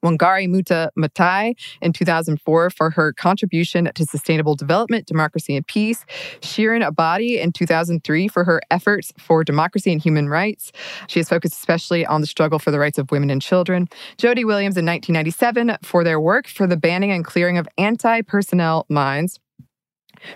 Wangari 0.07 0.49
Muta 0.49 0.91
Maathai 0.97 1.55
in 1.83 1.93
2004 1.93 2.71
for 2.71 2.91
her 2.91 3.13
contribution 3.13 3.91
to 3.95 4.07
sustainable 4.07 4.55
development, 4.55 5.07
democracy, 5.07 5.57
and 5.57 5.67
peace. 5.67 6.05
Shirin 6.41 6.89
Ebadi 6.89 7.41
in 7.41 7.53
2003 7.53 8.29
for 8.29 8.45
her 8.45 8.61
efforts 8.71 9.13
for 9.19 9.43
democracy 9.43 9.93
and 9.93 10.01
human 10.01 10.29
rights. 10.29 10.73
She 11.09 11.19
has 11.19 11.29
focused 11.29 11.55
especially 11.55 12.07
on 12.07 12.21
the 12.21 12.27
struggle 12.27 12.59
for 12.59 12.71
the 12.71 12.79
rights 12.79 12.99
of 12.99 13.11
women 13.11 13.31
and 13.31 13.43
children. 13.43 13.89
Jody 14.19 14.45
Williams 14.45 14.77
in 14.77 14.87
1997 14.87 15.79
for 15.83 16.05
their 16.05 16.21
work 16.21 16.47
for 16.47 16.67
the 16.67 16.77
banning 16.77 17.11
and 17.11 17.25
clearing 17.25 17.59
of 17.59 17.69
anti 17.79 18.23
personnel 18.23 18.87
mines. 18.89 19.41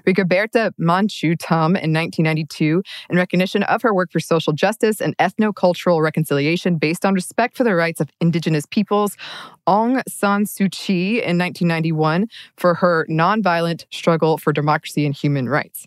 Rigoberta 0.07 0.73
Menchú 0.81 1.37
Tum 1.39 1.77
in 1.77 1.93
1992 1.93 2.83
in 3.09 3.17
recognition 3.17 3.63
of 3.65 3.83
her 3.83 3.95
work 3.95 4.11
for 4.13 4.21
social 4.21 4.53
justice 4.53 5.01
and 5.01 5.17
ethno-cultural 5.19 6.01
reconciliation 6.01 6.77
based 6.77 7.05
on 7.05 7.15
respect 7.15 7.57
for 7.57 7.65
the 7.65 7.75
rights 7.75 8.01
of 8.01 8.11
indigenous 8.21 8.67
peoples. 8.67 9.17
Aung 9.67 10.03
San 10.09 10.45
Suu 10.45 10.71
Kyi 10.71 11.23
in 11.23 11.39
1991 11.39 12.27
for 12.57 12.75
her 12.75 13.07
nonviolent 13.11 13.85
struggle 13.91 14.39
for 14.39 14.53
democracy 14.53 15.07
and 15.07 15.15
human 15.15 15.49
rights. 15.49 15.87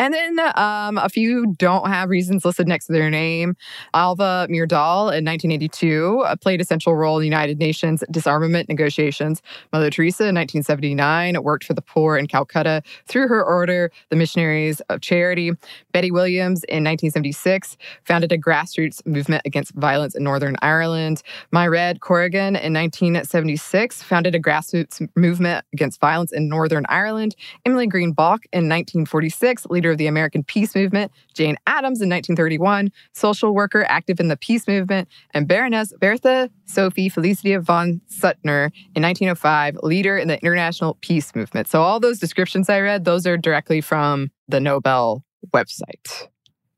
And 0.00 0.14
then 0.14 0.38
um, 0.56 0.96
a 0.96 1.10
few 1.10 1.54
don't 1.58 1.86
have 1.86 2.08
reasons 2.08 2.46
listed 2.46 2.66
next 2.66 2.86
to 2.86 2.92
their 2.94 3.10
name. 3.10 3.54
Alva 3.92 4.46
Myrdal 4.48 5.12
in 5.12 5.26
1982 5.26 6.20
uh, 6.20 6.36
played 6.36 6.58
a 6.58 6.64
central 6.64 6.96
role 6.96 7.18
in 7.18 7.20
the 7.20 7.26
United 7.26 7.58
Nations 7.58 8.02
disarmament 8.10 8.70
negotiations. 8.70 9.42
Mother 9.74 9.90
Teresa 9.90 10.22
in 10.22 10.34
1979 10.36 11.42
worked 11.42 11.64
for 11.64 11.74
the 11.74 11.82
poor 11.82 12.16
in 12.16 12.28
Calcutta 12.28 12.82
through 13.08 13.28
her 13.28 13.44
order, 13.44 13.92
the 14.08 14.16
Missionaries 14.16 14.80
of 14.88 15.02
Charity. 15.02 15.52
Betty 15.92 16.10
Williams 16.10 16.64
in 16.64 16.82
1976 16.82 17.76
founded 18.02 18.32
a 18.32 18.38
grassroots 18.38 19.04
movement 19.04 19.42
against 19.44 19.74
violence 19.74 20.14
in 20.14 20.24
Northern 20.24 20.56
Ireland. 20.62 21.22
Mairead 21.52 22.00
Corrigan 22.00 22.56
in 22.56 22.72
1976 22.72 24.02
founded 24.02 24.34
a 24.34 24.40
grassroots 24.40 25.06
movement 25.14 25.66
against 25.74 26.00
violence 26.00 26.32
in 26.32 26.48
Northern 26.48 26.86
Ireland. 26.88 27.36
Emily 27.66 27.86
Greene 27.86 28.12
Balch 28.12 28.46
in 28.50 28.60
1946, 28.60 29.66
leader 29.66 29.89
of 29.90 29.98
the 29.98 30.06
American 30.06 30.42
Peace 30.42 30.74
Movement, 30.74 31.12
Jane 31.34 31.56
Addams 31.66 32.00
in 32.00 32.08
1931, 32.08 32.90
social 33.12 33.54
worker 33.54 33.84
active 33.88 34.20
in 34.20 34.28
the 34.28 34.36
peace 34.36 34.66
movement, 34.66 35.08
and 35.32 35.46
Baroness 35.46 35.92
Bertha 36.00 36.50
Sophie 36.66 37.08
Felicia 37.08 37.60
von 37.60 38.00
Suttner 38.10 38.70
in 38.94 39.02
1905, 39.02 39.78
leader 39.82 40.16
in 40.16 40.28
the 40.28 40.40
international 40.40 40.96
peace 41.00 41.34
movement. 41.34 41.68
So 41.68 41.82
all 41.82 42.00
those 42.00 42.18
descriptions 42.18 42.68
I 42.68 42.80
read, 42.80 43.04
those 43.04 43.26
are 43.26 43.36
directly 43.36 43.80
from 43.80 44.30
the 44.48 44.60
Nobel 44.60 45.24
website. 45.54 46.28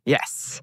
Yes. 0.04 0.62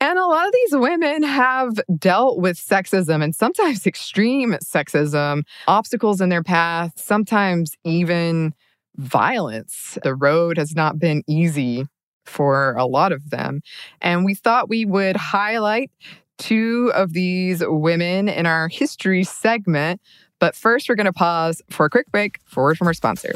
And 0.00 0.18
a 0.18 0.26
lot 0.26 0.46
of 0.46 0.52
these 0.52 0.76
women 0.76 1.22
have 1.22 1.80
dealt 1.98 2.38
with 2.38 2.58
sexism 2.58 3.22
and 3.22 3.34
sometimes 3.34 3.86
extreme 3.86 4.52
sexism, 4.62 5.44
obstacles 5.66 6.20
in 6.20 6.28
their 6.28 6.42
path, 6.42 6.92
sometimes 6.96 7.74
even 7.84 8.54
violence. 8.96 9.98
The 10.02 10.14
road 10.14 10.56
has 10.58 10.74
not 10.74 10.98
been 10.98 11.22
easy 11.26 11.86
for 12.24 12.72
a 12.72 12.86
lot 12.86 13.12
of 13.12 13.30
them. 13.30 13.60
And 14.00 14.24
we 14.24 14.34
thought 14.34 14.68
we 14.68 14.84
would 14.84 15.16
highlight 15.16 15.90
two 16.38 16.90
of 16.94 17.12
these 17.12 17.62
women 17.66 18.28
in 18.28 18.46
our 18.46 18.68
history 18.68 19.24
segment. 19.24 20.00
But 20.40 20.54
first, 20.54 20.88
we're 20.88 20.94
going 20.94 21.06
to 21.06 21.12
pause 21.12 21.62
for 21.70 21.86
a 21.86 21.90
quick 21.90 22.10
break 22.10 22.40
for 22.44 22.64
word 22.64 22.78
from 22.78 22.86
our 22.86 22.94
sponsor. 22.94 23.32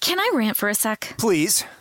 Can 0.00 0.18
I 0.18 0.30
rant 0.32 0.56
for 0.56 0.68
a 0.68 0.74
sec? 0.74 1.16
Please. 1.18 1.64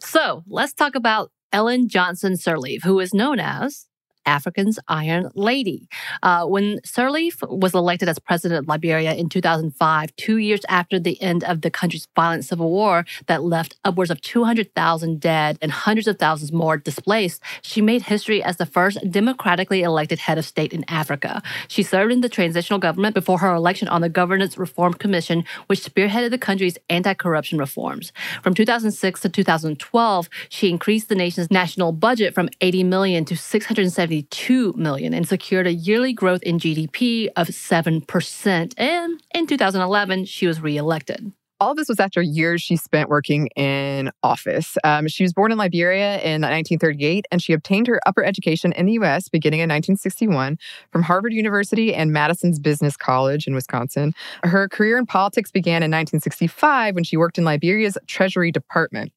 So 0.00 0.42
let's 0.46 0.72
talk 0.72 0.94
about 0.94 1.32
Ellen 1.52 1.88
Johnson 1.88 2.34
Sirleaf, 2.34 2.84
who 2.84 3.00
is 3.00 3.14
known 3.14 3.40
as 3.40 3.87
Africa's 4.28 4.78
Iron 4.88 5.30
Lady. 5.34 5.88
Uh, 6.22 6.44
when 6.44 6.78
Sirleaf 6.80 7.36
was 7.48 7.74
elected 7.74 8.08
as 8.10 8.18
president 8.18 8.58
of 8.60 8.68
Liberia 8.68 9.14
in 9.14 9.30
2005, 9.30 10.14
two 10.16 10.36
years 10.36 10.60
after 10.68 11.00
the 11.00 11.20
end 11.22 11.42
of 11.44 11.62
the 11.62 11.70
country's 11.70 12.06
violent 12.14 12.44
civil 12.44 12.70
war 12.70 13.06
that 13.26 13.42
left 13.42 13.76
upwards 13.84 14.10
of 14.10 14.20
200,000 14.20 15.18
dead 15.18 15.58
and 15.62 15.72
hundreds 15.72 16.06
of 16.06 16.18
thousands 16.18 16.52
more 16.52 16.76
displaced, 16.76 17.42
she 17.62 17.80
made 17.80 18.02
history 18.02 18.42
as 18.42 18.58
the 18.58 18.66
first 18.66 18.98
democratically 19.10 19.82
elected 19.82 20.18
head 20.18 20.36
of 20.36 20.44
state 20.44 20.74
in 20.74 20.84
Africa. 20.88 21.42
She 21.66 21.82
served 21.82 22.12
in 22.12 22.20
the 22.20 22.28
transitional 22.28 22.78
government 22.78 23.14
before 23.14 23.38
her 23.38 23.54
election 23.54 23.88
on 23.88 24.02
the 24.02 24.10
Governance 24.10 24.58
Reform 24.58 24.92
Commission, 24.92 25.44
which 25.68 25.82
spearheaded 25.82 26.30
the 26.30 26.38
country's 26.38 26.76
anti 26.90 27.14
corruption 27.14 27.58
reforms. 27.58 28.12
From 28.42 28.52
2006 28.52 29.20
to 29.22 29.28
2012, 29.30 30.28
she 30.50 30.68
increased 30.68 31.08
the 31.08 31.14
nation's 31.14 31.50
national 31.50 31.92
budget 31.92 32.34
from 32.34 32.50
80 32.60 32.84
million 32.84 33.24
to 33.24 33.36
670 33.36 34.17
2 34.22 34.74
million 34.76 35.14
and 35.14 35.26
secured 35.26 35.66
a 35.66 35.72
yearly 35.72 36.12
growth 36.12 36.42
in 36.42 36.58
GDP 36.58 37.28
of 37.36 37.48
7%. 37.48 38.74
And 38.76 39.22
in 39.34 39.46
2011, 39.46 40.24
she 40.26 40.46
was 40.46 40.60
reelected. 40.60 41.32
All 41.60 41.72
of 41.72 41.76
this 41.76 41.88
was 41.88 41.98
after 41.98 42.22
years 42.22 42.62
she 42.62 42.76
spent 42.76 43.08
working 43.08 43.48
in 43.56 44.12
office. 44.22 44.78
Um, 44.84 45.08
she 45.08 45.24
was 45.24 45.32
born 45.32 45.50
in 45.50 45.58
Liberia 45.58 46.20
in 46.20 46.40
1938, 46.42 47.26
and 47.32 47.42
she 47.42 47.52
obtained 47.52 47.88
her 47.88 48.00
upper 48.06 48.22
education 48.22 48.70
in 48.72 48.86
the 48.86 48.92
U.S. 48.92 49.28
beginning 49.28 49.58
in 49.58 49.64
1961 49.64 50.56
from 50.92 51.02
Harvard 51.02 51.32
University 51.32 51.92
and 51.92 52.12
Madison's 52.12 52.60
Business 52.60 52.96
College 52.96 53.48
in 53.48 53.56
Wisconsin. 53.56 54.14
Her 54.44 54.68
career 54.68 54.98
in 54.98 55.06
politics 55.06 55.50
began 55.50 55.82
in 55.82 55.90
1965 55.90 56.94
when 56.94 57.02
she 57.02 57.16
worked 57.16 57.38
in 57.38 57.44
Liberia's 57.44 57.98
Treasury 58.06 58.52
Department. 58.52 59.10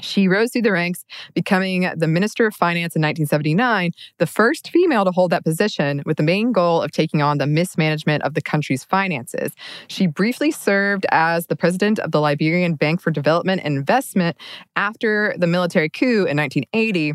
She 0.00 0.28
rose 0.28 0.52
through 0.52 0.62
the 0.62 0.72
ranks, 0.72 1.04
becoming 1.34 1.90
the 1.96 2.06
Minister 2.06 2.46
of 2.46 2.54
Finance 2.54 2.94
in 2.94 3.02
1979, 3.02 3.90
the 4.18 4.26
first 4.26 4.70
female 4.70 5.04
to 5.04 5.10
hold 5.10 5.32
that 5.32 5.44
position, 5.44 6.02
with 6.06 6.18
the 6.18 6.22
main 6.22 6.52
goal 6.52 6.80
of 6.80 6.92
taking 6.92 7.20
on 7.20 7.38
the 7.38 7.46
mismanagement 7.46 8.22
of 8.22 8.34
the 8.34 8.40
country's 8.40 8.84
finances. 8.84 9.52
She 9.88 10.06
briefly 10.06 10.52
served 10.52 11.04
as 11.10 11.46
the 11.46 11.56
president 11.56 11.98
of 11.98 12.12
the 12.12 12.20
Liberian 12.20 12.76
Bank 12.76 13.00
for 13.00 13.10
Development 13.10 13.60
and 13.64 13.76
Investment 13.76 14.36
after 14.76 15.34
the 15.36 15.46
military 15.46 15.88
coup 15.88 16.26
in 16.26 16.36
1980 16.36 17.14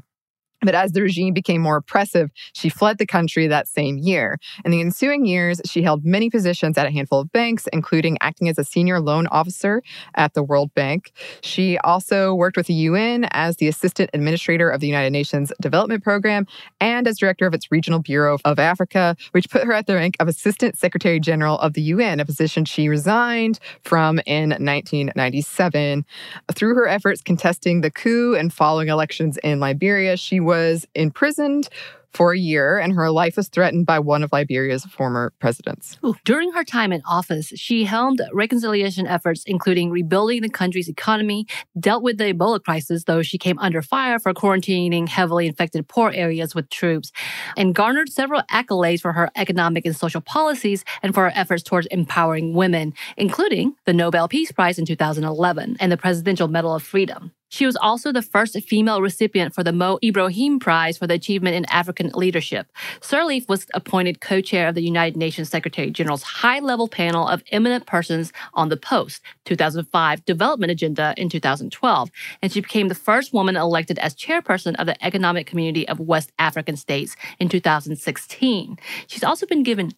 but 0.63 0.75
as 0.75 0.91
the 0.91 1.01
regime 1.01 1.33
became 1.33 1.61
more 1.61 1.77
oppressive, 1.77 2.31
she 2.53 2.69
fled 2.69 2.97
the 2.97 3.05
country 3.05 3.47
that 3.47 3.67
same 3.67 3.97
year. 3.97 4.37
In 4.65 4.71
the 4.71 4.81
ensuing 4.81 5.25
years, 5.25 5.61
she 5.65 5.81
held 5.81 6.05
many 6.05 6.29
positions 6.29 6.77
at 6.77 6.87
a 6.87 6.91
handful 6.91 7.19
of 7.19 7.31
banks, 7.31 7.67
including 7.73 8.17
acting 8.21 8.49
as 8.49 8.57
a 8.57 8.63
senior 8.63 8.99
loan 8.99 9.27
officer 9.27 9.81
at 10.15 10.33
the 10.33 10.43
World 10.43 10.73
Bank. 10.73 11.11
She 11.41 11.77
also 11.79 12.33
worked 12.33 12.57
with 12.57 12.67
the 12.67 12.73
UN 12.73 13.25
as 13.31 13.57
the 13.57 13.67
assistant 13.67 14.09
administrator 14.13 14.69
of 14.69 14.79
the 14.79 14.87
United 14.87 15.11
Nations 15.11 15.51
Development 15.61 16.03
Program 16.03 16.47
and 16.79 17.07
as 17.07 17.17
director 17.17 17.45
of 17.45 17.53
its 17.53 17.71
Regional 17.71 17.99
Bureau 17.99 18.37
of 18.45 18.59
Africa, 18.59 19.15
which 19.31 19.49
put 19.49 19.63
her 19.63 19.73
at 19.73 19.87
the 19.87 19.95
rank 19.95 20.15
of 20.19 20.27
Assistant 20.27 20.77
Secretary 20.77 21.19
General 21.19 21.57
of 21.59 21.73
the 21.73 21.81
UN, 21.81 22.19
a 22.19 22.25
position 22.25 22.65
she 22.65 22.87
resigned 22.89 23.59
from 23.83 24.19
in 24.25 24.49
1997. 24.49 26.05
Through 26.53 26.75
her 26.75 26.87
efforts 26.87 27.21
contesting 27.21 27.81
the 27.81 27.91
coup 27.91 28.35
and 28.35 28.53
following 28.53 28.89
elections 28.89 29.37
in 29.43 29.59
Liberia, 29.59 30.17
she 30.17 30.39
was 30.39 30.52
was 30.53 30.85
imprisoned 30.93 31.67
for 32.13 32.31
a 32.31 32.37
year, 32.37 32.77
and 32.77 32.93
her 32.93 33.09
life 33.09 33.35
was 33.35 33.47
threatened 33.47 33.87
by 33.87 33.97
one 33.97 34.21
of 34.21 34.31
Liberia's 34.31 34.85
former 34.85 35.33
presidents. 35.39 35.97
Ooh. 36.05 36.15
During 36.25 36.51
her 36.51 36.63
time 36.63 36.93
in 36.93 37.01
office, 37.05 37.51
she 37.55 37.85
helmed 37.85 38.21
reconciliation 38.31 39.07
efforts, 39.07 39.43
including 39.45 39.89
rebuilding 39.89 40.43
the 40.43 40.49
country's 40.49 40.87
economy, 40.87 41.47
dealt 41.79 42.03
with 42.03 42.19
the 42.19 42.31
Ebola 42.31 42.63
crisis, 42.63 43.05
though 43.05 43.23
she 43.23 43.39
came 43.39 43.57
under 43.57 43.81
fire 43.81 44.19
for 44.19 44.31
quarantining 44.31 45.09
heavily 45.09 45.47
infected 45.47 45.87
poor 45.87 46.11
areas 46.13 46.53
with 46.53 46.69
troops, 46.69 47.11
and 47.57 47.73
garnered 47.73 48.09
several 48.09 48.43
accolades 48.51 49.01
for 49.01 49.13
her 49.13 49.31
economic 49.35 49.83
and 49.83 49.95
social 49.95 50.21
policies 50.21 50.85
and 51.01 51.15
for 51.15 51.23
her 51.23 51.33
efforts 51.33 51.63
towards 51.63 51.87
empowering 51.87 52.53
women, 52.53 52.93
including 53.17 53.73
the 53.85 53.93
Nobel 53.93 54.27
Peace 54.27 54.51
Prize 54.51 54.77
in 54.77 54.85
2011 54.85 55.77
and 55.79 55.91
the 55.91 55.97
Presidential 55.97 56.47
Medal 56.47 56.75
of 56.75 56.83
Freedom. 56.83 57.31
She 57.53 57.67
was 57.67 57.75
also 57.75 58.11
the 58.11 58.23
first 58.23 58.59
female 58.63 58.99
recipient 58.99 59.53
for 59.53 59.63
the 59.63 59.71
Mo 59.71 59.99
Ibrahim 60.03 60.57
Prize 60.57 60.97
for 60.97 61.05
the 61.05 61.13
Achievement 61.13 61.55
in 61.55 61.65
African 61.65 62.09
Leadership. 62.15 62.65
Sirleaf 62.99 63.47
was 63.47 63.67
appointed 63.75 64.21
co 64.21 64.41
chair 64.41 64.69
of 64.69 64.73
the 64.73 64.81
United 64.81 65.15
Nations 65.15 65.49
Secretary 65.49 65.91
General's 65.91 66.23
high 66.23 66.57
level 66.57 66.87
panel 66.87 67.27
of 67.27 67.43
eminent 67.51 67.85
persons 67.85 68.33
on 68.55 68.69
the 68.69 68.75
post 68.75 69.21
2005 69.45 70.25
development 70.25 70.71
agenda 70.71 71.13
in 71.15 71.29
2012, 71.29 72.09
and 72.41 72.51
she 72.51 72.59
became 72.59 72.87
the 72.87 72.95
first 72.95 73.33
woman 73.33 73.55
elected 73.55 73.99
as 73.99 74.15
chairperson 74.15 74.73
of 74.77 74.87
the 74.87 75.05
Economic 75.05 75.45
Community 75.45 75.87
of 75.87 75.99
West 75.99 76.31
African 76.39 76.75
States 76.75 77.15
in 77.37 77.49
2016. 77.49 78.79
She's 79.05 79.23
also 79.23 79.45
been 79.45 79.61
given 79.61 79.91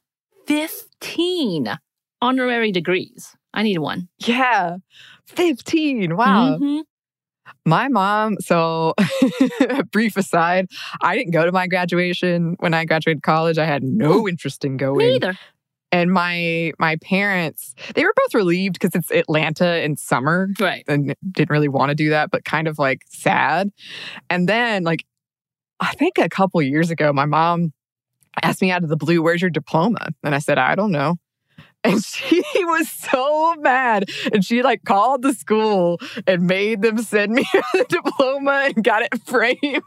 15 0.46 1.80
honorary 2.22 2.74
degrees. 2.74 3.34
I 3.54 3.64
need 3.64 3.78
one. 3.78 4.10
Yeah, 4.20 4.80
15. 5.28 6.18
Wow. 6.18 6.58
Mm-hmm. 6.58 6.82
My 7.66 7.88
mom, 7.88 8.38
so 8.40 8.94
brief 9.92 10.18
aside, 10.18 10.68
I 11.02 11.16
didn't 11.16 11.32
go 11.32 11.46
to 11.46 11.52
my 11.52 11.68
graduation 11.68 12.56
when 12.60 12.74
I 12.74 12.86
graduated 12.86 13.24
college. 13.24 13.58
I 13.58 13.66
had 13.66 13.84
no 13.84 14.28
interest 14.28 14.66
in 14.66 14.78
going. 14.78 15.08
Me 15.08 15.16
either. 15.16 15.38
And 15.92 16.12
my 16.12 16.74
my 16.78 16.98
parents, 16.98 17.74
they 17.94 18.04
were 18.04 18.14
both 18.16 18.34
relieved 18.34 18.74
because 18.74 18.96
it's 18.96 19.12
Atlanta 19.12 19.84
in 19.84 19.96
summer. 19.96 20.50
Right. 20.60 20.84
And 20.88 21.16
didn't 21.32 21.52
really 21.52 21.70
want 21.70 21.90
to 21.90 21.96
do 21.96 22.10
that, 22.10 22.32
but 22.32 22.44
kind 22.44 22.68
of 22.68 22.78
like 22.78 23.04
sad. 23.08 23.72
And 24.30 24.50
then 24.50 24.84
like 24.84 25.06
I 25.80 25.94
think 25.94 26.18
a 26.18 26.30
couple 26.30 26.62
years 26.62 26.90
ago, 26.90 27.14
my 27.14 27.26
mom 27.26 27.74
asked 28.42 28.62
me 28.62 28.72
out 28.72 28.84
of 28.84 28.90
the 28.90 28.98
blue, 28.98 29.22
where's 29.22 29.42
your 29.42 29.50
diploma? 29.50 30.10
And 30.24 30.36
I 30.36 30.40
said, 30.40 30.58
I 30.58 30.76
don't 30.76 30.92
know. 30.92 31.16
And 31.86 32.04
she 32.04 32.44
was 32.66 32.90
so 32.90 33.56
mad. 33.56 34.10
And 34.34 34.44
she 34.44 34.64
like 34.64 34.84
called 34.84 35.22
the 35.22 35.34
school 35.34 36.00
and 36.28 36.48
made 36.48 36.82
them 36.82 36.98
send 37.00 37.34
me 37.34 37.46
the 37.74 37.86
diploma 37.88 38.72
and 38.76 38.84
got 38.84 39.04
it 39.04 39.22
framed. 39.26 39.84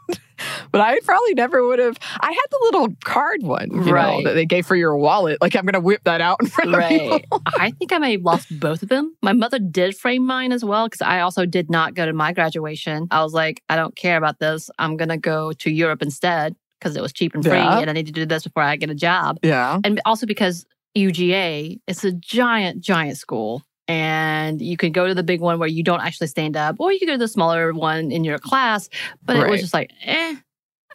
But 0.71 0.79
I 0.79 0.99
probably 1.01 1.33
never 1.33 1.65
would 1.67 1.79
have. 1.79 1.97
I 2.21 2.31
had 2.31 2.45
the 2.49 2.59
little 2.63 2.95
card 3.03 3.43
one, 3.43 3.69
right. 3.71 4.19
Know, 4.19 4.29
that 4.29 4.35
they 4.35 4.45
gave 4.45 4.65
for 4.65 4.75
your 4.75 4.95
wallet. 4.95 5.41
Like 5.41 5.55
I'm 5.55 5.65
going 5.65 5.73
to 5.73 5.81
whip 5.81 6.03
that 6.05 6.21
out 6.21 6.37
in 6.41 6.47
front 6.47 6.73
right. 6.73 7.11
of 7.11 7.21
you. 7.31 7.39
I 7.57 7.71
think 7.71 7.91
I 7.91 7.97
may 7.97 8.13
have 8.13 8.21
lost 8.21 8.47
both 8.57 8.81
of 8.81 8.89
them. 8.89 9.15
My 9.21 9.33
mother 9.33 9.59
did 9.59 9.97
frame 9.97 10.25
mine 10.25 10.53
as 10.53 10.63
well 10.63 10.87
because 10.87 11.01
I 11.01 11.19
also 11.19 11.45
did 11.45 11.69
not 11.69 11.93
go 11.93 12.05
to 12.05 12.13
my 12.13 12.31
graduation. 12.31 13.07
I 13.11 13.21
was 13.21 13.33
like, 13.33 13.61
I 13.69 13.75
don't 13.75 13.95
care 13.95 14.17
about 14.17 14.39
this. 14.39 14.69
I'm 14.79 14.95
going 14.95 15.09
to 15.09 15.17
go 15.17 15.51
to 15.51 15.69
Europe 15.69 16.01
instead 16.01 16.55
because 16.79 16.95
it 16.95 17.01
was 17.01 17.11
cheap 17.11 17.35
and 17.35 17.43
free 17.43 17.53
yeah. 17.57 17.79
and 17.79 17.89
I 17.89 17.93
need 17.93 18.05
to 18.05 18.11
do 18.11 18.25
this 18.25 18.43
before 18.43 18.63
I 18.63 18.75
get 18.77 18.89
a 18.89 18.95
job. 18.95 19.39
Yeah. 19.43 19.79
And 19.83 19.99
also 20.05 20.25
because 20.25 20.65
UGA, 20.97 21.79
it's 21.87 22.03
a 22.03 22.11
giant, 22.11 22.81
giant 22.81 23.17
school. 23.17 23.63
And 23.87 24.61
you 24.61 24.77
could 24.77 24.93
go 24.93 25.07
to 25.07 25.15
the 25.15 25.23
big 25.23 25.41
one 25.41 25.57
where 25.57 25.67
you 25.67 25.81
don't 25.81 26.01
actually 26.01 26.27
stand 26.27 26.55
up, 26.55 26.75
or 26.79 26.93
you 26.93 26.99
could 26.99 27.07
go 27.07 27.13
to 27.13 27.17
the 27.17 27.27
smaller 27.27 27.73
one 27.73 28.11
in 28.11 28.23
your 28.23 28.37
class. 28.37 28.87
But 29.23 29.37
right. 29.37 29.47
it 29.47 29.49
was 29.49 29.61
just 29.61 29.73
like, 29.73 29.91
eh, 30.03 30.35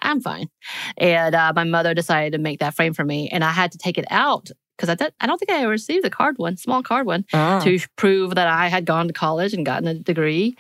I'm 0.00 0.20
fine. 0.20 0.48
And 0.96 1.34
uh, 1.34 1.52
my 1.56 1.64
mother 1.64 1.92
decided 1.92 2.32
to 2.34 2.38
make 2.38 2.60
that 2.60 2.74
frame 2.74 2.94
for 2.94 3.04
me, 3.04 3.28
and 3.30 3.42
I 3.42 3.50
had 3.50 3.72
to 3.72 3.78
take 3.78 3.98
it 3.98 4.04
out 4.10 4.50
because 4.76 4.88
I, 4.88 4.94
th- 4.94 5.12
I 5.20 5.26
don't 5.26 5.38
think 5.38 5.50
I 5.50 5.62
ever 5.62 5.70
received 5.70 6.04
a 6.04 6.10
card 6.10 6.38
one, 6.38 6.56
small 6.56 6.82
card 6.82 7.06
one, 7.06 7.24
ah. 7.32 7.60
to 7.60 7.80
prove 7.96 8.34
that 8.34 8.48
I 8.48 8.68
had 8.68 8.84
gone 8.84 9.08
to 9.08 9.12
college 9.12 9.54
and 9.54 9.64
gotten 9.66 9.88
a 9.88 9.94
degree, 9.94 10.56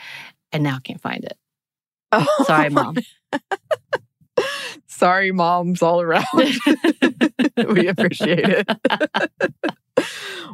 and 0.50 0.62
now 0.62 0.76
I 0.76 0.80
can't 0.80 1.00
find 1.00 1.24
it. 1.24 1.36
Oh, 2.10 2.44
Sorry, 2.46 2.68
mom. 2.70 2.96
Sorry, 4.94 5.32
moms 5.32 5.82
all 5.82 6.00
around. 6.00 6.24
we 7.68 7.88
appreciate 7.88 8.44
it. 8.48 8.70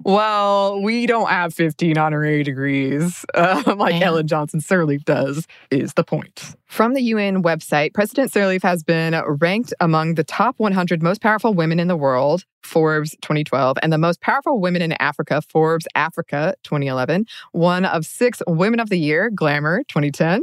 well, 0.03 0.81
we 0.81 1.07
don't 1.07 1.29
have 1.29 1.53
15 1.53 1.99
honorary 1.99 2.43
degrees 2.43 3.25
um, 3.35 3.63
like. 3.79 4.01
Ellen 4.01 4.27
Johnson 4.27 4.61
Sirleaf 4.61 5.05
does, 5.05 5.47
is 5.71 5.93
the 5.93 6.05
point. 6.05 6.55
From 6.67 6.95
the 6.95 7.03
UN 7.03 7.43
website, 7.43 7.93
President 7.93 8.33
Sirleaf 8.33 8.63
has 8.63 8.83
been 8.83 9.21
ranked 9.27 9.75
among 9.79 10.15
the 10.15 10.25
top 10.25 10.55
100 10.59 11.03
most 11.03 11.21
powerful 11.21 11.53
women 11.53 11.79
in 11.79 11.89
the 11.89 11.97
world, 11.97 12.45
Forbes 12.63 13.11
2012, 13.21 13.77
and 13.83 13.93
the 13.93 13.99
most 13.99 14.23
powerful 14.23 14.59
women 14.59 14.81
in 14.81 14.93
Africa, 15.01 15.43
Forbes 15.51 15.87
Africa 15.95 16.55
2011, 16.65 17.27
one 17.53 17.85
of 17.85 18.07
six 18.07 18.41
Women 18.47 18.81
of 18.81 18.89
the 18.89 18.99
Year, 18.99 19.31
Glamour 19.31 19.83
2010, 19.89 20.41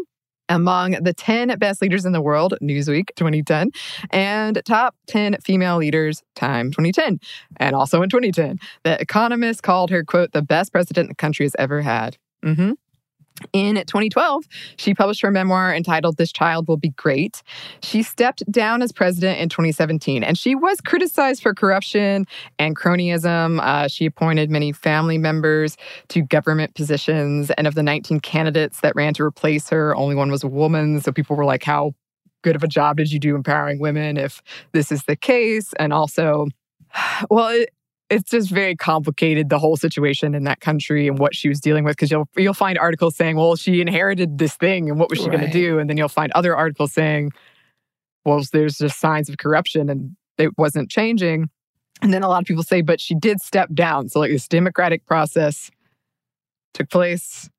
among 0.50 0.92
the 0.92 1.14
10 1.14 1.58
best 1.60 1.82
leaders 1.82 2.06
in 2.06 2.12
the 2.12 2.22
world, 2.22 2.56
Newsweek 2.62 3.10
2010, 3.16 3.72
and 4.12 4.62
top 4.66 4.96
10 5.08 5.38
female 5.44 5.78
leaders, 5.78 6.24
Time 6.36 6.72
2010. 6.72 7.20
And 7.58 7.76
also 7.76 8.02
in 8.02 8.10
2010, 8.10 8.60
The 8.84 9.02
Economist 9.02 9.64
called 9.64 9.90
her, 9.90 10.04
quote, 10.04 10.32
the 10.32 10.42
best 10.42 10.72
president 10.72 11.10
the 11.10 11.16
country 11.16 11.46
has 11.46 11.56
ever 11.58 11.82
had. 11.82 12.18
Mm-hmm. 12.44 12.74
In 13.54 13.76
2012, 13.76 14.45
she 14.78 14.93
published 14.93 15.21
her 15.21 15.32
memoir 15.32 15.73
entitled 15.73 16.17
This 16.17 16.32
Child 16.32 16.67
Will 16.67 16.78
Be 16.78 16.89
Great. 16.89 17.43
She 17.82 18.02
stepped 18.04 18.50
down 18.52 18.82
as 18.82 18.91
president 18.91 19.39
in 19.39 19.50
2017, 19.50 20.23
and 20.23 20.38
she 20.38 20.56
was 20.56 20.82
criticized 20.82 21.41
for 21.41 21.54
corruption 21.54 22.26
and 22.58 22.76
cronyism. 22.76 23.60
Uh, 23.62 23.88
she 23.88 24.06
appointed 24.06 24.50
many 24.50 24.71
family 24.71 25.17
members 25.17 25.78
to 26.10 26.21
government 26.21 26.73
positions, 26.76 27.52
and 27.52 27.67
of 27.67 27.76
the 27.76 27.84
19 27.84 28.19
candidates 28.21 28.82
that 28.82 28.95
ran 28.95 29.13
to 29.15 29.23
replace 29.23 29.69
her, 29.69 29.95
only 29.95 30.15
one 30.15 30.32
was 30.32 30.43
a 30.43 30.47
woman. 30.47 31.00
So 31.02 31.12
people 31.12 31.36
were 31.36 31.45
like, 31.45 31.63
How 31.63 31.93
good 32.43 32.56
of 32.56 32.63
a 32.63 32.67
job 32.67 32.97
did 32.97 33.12
you 33.12 33.19
do 33.19 33.36
empowering 33.36 33.80
women 33.80 34.17
if 34.17 34.41
this 34.71 34.91
is 34.91 35.04
the 35.04 35.15
case? 35.15 35.73
And 35.80 35.93
also, 35.93 36.47
well, 37.30 37.50
it, 37.50 37.69
it's 38.10 38.32
just 38.32 38.50
very 38.50 38.76
complicated 38.76 39.50
the 39.50 39.60
whole 39.60 39.76
situation 39.76 40.34
in 40.34 40.43
that 40.46 40.62
country 40.62 41.08
and 41.08 41.20
what 41.20 41.36
she 41.36 41.50
was 41.50 41.60
dealing 41.60 41.84
with 41.84 41.96
because 41.96 42.10
you'll 42.10 42.30
you'll 42.38 42.54
find 42.54 42.78
articles 42.78 43.15
saying 43.15 43.36
well 43.36 43.56
she 43.56 43.82
inherited 43.82 44.38
this 44.38 44.56
thing 44.56 44.89
and 44.89 45.00
what 45.00 45.10
was 45.10 45.20
she 45.20 45.30
right. 45.30 45.39
going 45.39 45.52
to 45.52 45.52
do? 45.52 45.80
And 45.80 45.89
then 45.89 45.98
you'll 45.98 46.08
find 46.08 46.32
other 46.34 46.56
articles 46.56 46.93
saying 46.93 47.32
well 48.26 48.41
there's 48.52 48.78
just 48.78 49.00
signs 49.00 49.30
of 49.30 49.38
corruption 49.38 49.89
and 49.89 50.15
it 50.38 50.58
wasn't 50.58 50.89
changing. 50.89 51.50
And 52.02 52.13
then 52.13 52.24
a 52.24 52.30
lot 52.30 52.41
of 52.41 52.48
people 52.48 52.63
say 52.63 52.82
but 52.82 53.02
she 53.02 53.15
did 53.15 53.41
step 53.41 53.70
down. 53.74 54.10
So 54.10 54.20
like 54.20 54.32
this 54.32 54.48
democratic 54.48 55.06
process 55.06 55.70
took 56.74 56.89
place 56.89 57.50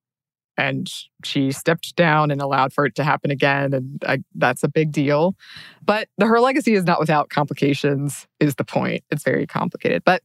and 0.58 0.90
she 1.24 1.52
stepped 1.52 1.94
down 1.96 2.30
and 2.30 2.42
allowed 2.42 2.72
for 2.72 2.84
it 2.84 2.94
to 2.96 3.04
happen 3.04 3.30
again 3.30 3.72
and 3.72 4.04
I, 4.06 4.18
that's 4.34 4.62
a 4.62 4.68
big 4.68 4.92
deal. 4.92 5.36
But 5.84 6.08
the, 6.18 6.26
her 6.26 6.40
legacy 6.40 6.74
is 6.74 6.84
not 6.84 7.00
without 7.00 7.30
complications 7.30 8.26
is 8.40 8.56
the 8.56 8.64
point. 8.64 9.04
It's 9.10 9.24
very 9.24 9.46
complicated. 9.46 10.02
But 10.04 10.22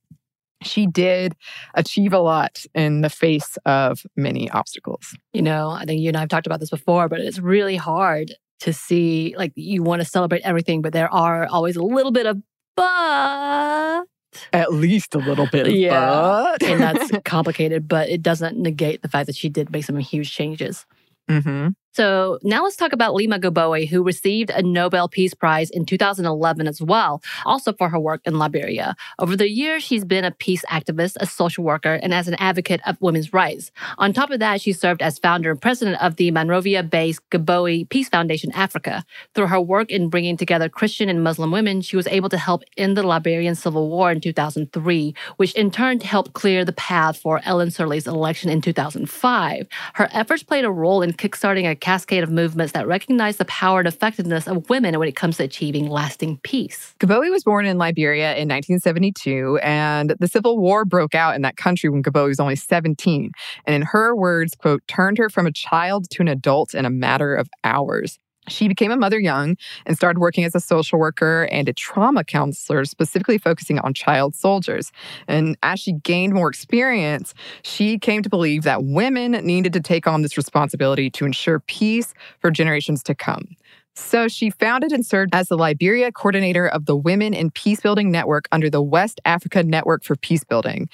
she 0.64 0.88
did 0.88 1.36
achieve 1.76 2.14
a 2.14 2.20
lot 2.20 2.66
in 2.74 3.02
the 3.02 3.10
face 3.10 3.58
of 3.66 4.02
many 4.16 4.50
obstacles. 4.50 5.16
You 5.34 5.44
know, 5.44 5.70
I 5.70 5.86
think 5.86 6.02
you 6.02 6.08
and 6.08 6.18
I 6.18 6.22
have 6.22 6.30
talked 6.30 6.48
about 6.48 6.60
this 6.60 6.70
before, 6.70 7.08
but 7.08 7.20
it's 7.20 7.40
really 7.40 7.76
hard 7.76 8.34
to 8.62 8.74
see 8.74 9.36
like 9.38 9.52
you 9.56 9.84
want 9.84 10.02
to 10.02 10.08
celebrate 10.08 10.42
everything, 10.44 10.82
but 10.82 10.94
there 10.94 11.14
are 11.14 11.46
always 11.48 11.76
a 11.76 11.84
little 11.84 12.12
bit 12.12 12.26
of 12.26 12.42
but 12.76 14.06
at 14.52 14.74
least 14.74 15.16
a 15.16 15.20
little 15.20 15.48
bit 15.48 15.68
Yeah. 15.72 16.56
but. 16.60 16.64
and 16.64 16.82
that's 16.82 17.12
complicated, 17.26 17.88
but 17.88 18.10
it 18.10 18.22
doesn't 18.22 18.58
negate 18.58 19.02
the 19.02 19.10
fact 19.10 19.28
that 19.28 19.36
she 19.36 19.50
did 19.50 19.72
make 19.72 19.86
some 19.86 19.98
huge 19.98 20.32
changes. 20.32 20.86
hmm 21.30 21.70
So 21.94 22.40
now 22.42 22.64
let's 22.64 22.76
talk 22.76 22.92
about 22.92 23.14
Leymah 23.14 23.40
Gbowee, 23.40 23.88
who 23.88 24.02
received 24.02 24.50
a 24.50 24.64
Nobel 24.64 25.08
Peace 25.08 25.36
Prize 25.36 25.70
in 25.70 25.86
2011 25.86 26.68
as 26.68 26.82
well, 26.82 27.22
also 27.46 27.72
for 27.72 27.88
her 27.90 28.00
work 28.00 28.22
in 28.26 28.40
Liberia. 28.40 28.96
Over 29.20 29.36
the 29.36 29.48
years, 29.48 29.84
she's 29.84 30.04
been 30.04 30.26
a 30.26 30.32
peace 30.32 30.66
activist, 30.72 31.18
a 31.20 31.28
social 31.28 31.64
worker, 31.64 32.00
and 32.02 32.12
as 32.12 32.28
an 32.28 32.34
advocate 32.40 32.82
of 32.88 33.00
women's 33.00 33.32
rights. 33.32 33.72
On 34.00 34.12
top 34.12 34.32
of 34.32 34.40
that, 34.40 34.60
she 34.60 34.74
served 34.74 35.04
as 35.04 35.20
founder 35.20 35.52
and 35.52 35.62
president 35.62 36.02
of 36.02 36.16
the 36.16 36.32
Monrovia-based 36.32 37.30
Gbowee 37.30 37.88
Peace 37.90 38.10
Foundation 38.10 38.52
Africa. 38.54 39.06
Through 39.36 39.48
her 39.48 39.62
work 39.62 39.92
in 39.92 40.10
bringing 40.10 40.36
together 40.36 40.70
Christian 40.70 41.10
and 41.10 41.24
Muslim 41.24 41.52
women, 41.52 41.82
she 41.82 41.96
was 41.96 42.08
able 42.08 42.30
to 42.30 42.40
help 42.40 42.64
end 42.76 42.98
the 42.98 43.04
Liberian 43.04 43.54
Civil 43.54 43.90
War 43.90 44.12
in 44.12 44.20
2003, 44.20 45.14
which 45.38 45.54
in 45.54 45.70
turn 45.70 46.00
helped 46.00 46.34
clear 46.34 46.66
the 46.66 46.74
path 46.74 47.18
for 47.18 47.40
Ellen 47.46 47.70
Sirleaf's 47.70 48.08
election 48.08 48.50
in 48.50 48.62
2005. 48.62 49.68
Her 49.94 50.10
efforts 50.12 50.42
played 50.42 50.66
a 50.66 50.72
role 50.72 51.04
in 51.04 51.14
kickstarting 51.14 51.70
a 51.70 51.83
cascade 51.84 52.24
of 52.24 52.32
movements 52.32 52.72
that 52.72 52.88
recognize 52.88 53.36
the 53.36 53.46
power 53.46 53.80
and 53.80 53.88
effectiveness 53.88 54.48
of 54.48 54.70
women 54.70 54.98
when 54.98 55.10
it 55.10 55.18
comes 55.18 55.36
to 55.36 55.44
achieving 55.44 55.90
lasting 55.90 56.40
peace. 56.42 56.96
Gbowee 57.02 57.30
was 57.30 57.44
born 57.44 57.66
in 57.66 57.78
Liberia 57.78 58.32
in 58.32 58.48
1972, 58.48 59.60
and 59.62 60.16
the 60.18 60.30
Civil 60.30 60.58
War 60.58 60.86
broke 60.86 61.14
out 61.14 61.36
in 61.36 61.42
that 61.42 61.58
country 61.58 61.90
when 61.90 62.02
Gbowee 62.02 62.30
was 62.30 62.40
only 62.40 62.56
17. 62.56 63.32
And 63.68 63.76
in 63.76 63.82
her 63.82 64.16
words, 64.16 64.56
quote, 64.56 64.82
turned 64.88 65.18
her 65.18 65.30
from 65.30 65.46
a 65.46 65.52
child 65.52 66.10
to 66.12 66.22
an 66.22 66.30
adult 66.30 66.74
in 66.74 66.86
a 66.86 66.90
matter 66.90 67.36
of 67.36 67.50
hours. 67.66 68.18
She 68.48 68.68
became 68.68 68.92
a 68.92 68.98
mother 68.98 69.20
young 69.20 69.58
and 69.86 69.96
started 69.96 70.20
working 70.20 70.44
as 70.44 70.54
a 70.56 70.60
social 70.60 71.00
worker 71.00 71.48
and 71.52 71.70
a 71.70 71.74
trauma 71.74 72.24
counselor, 72.24 72.86
specifically 72.86 73.38
focusing 73.38 73.80
on 73.80 73.94
child 73.94 74.36
soldiers. 74.36 74.92
And 75.28 75.58
as 75.64 75.80
she 75.80 75.94
gained 75.94 76.34
more 76.34 76.50
experience, 76.50 77.34
she 77.62 77.98
came 77.98 78.22
to 78.22 78.30
believe 78.30 78.64
that 78.64 78.84
women 78.84 79.32
needed 79.32 79.74
to 79.74 79.80
take 79.80 80.08
on 80.08 80.22
this 80.22 80.38
responsibility 80.38 81.10
to 81.12 81.26
ensure 81.26 81.60
peace 81.60 82.14
for 82.40 82.52
generations 82.52 83.02
to 83.04 83.16
come. 83.16 83.56
So 83.96 84.28
she 84.28 84.50
founded 84.50 84.92
and 84.92 85.06
served 85.06 85.36
as 85.36 85.50
the 85.50 85.58
Liberia 85.58 86.12
coordinator 86.12 86.68
of 86.68 86.88
the 86.88 86.96
Women 86.96 87.34
in 87.34 87.52
Peacebuilding 87.52 88.08
Network 88.08 88.48
under 88.52 88.70
the 88.70 88.82
West 88.82 89.22
Africa 89.24 89.62
Network 89.62 90.04
for 90.04 90.16
Peacebuilding. 90.16 90.90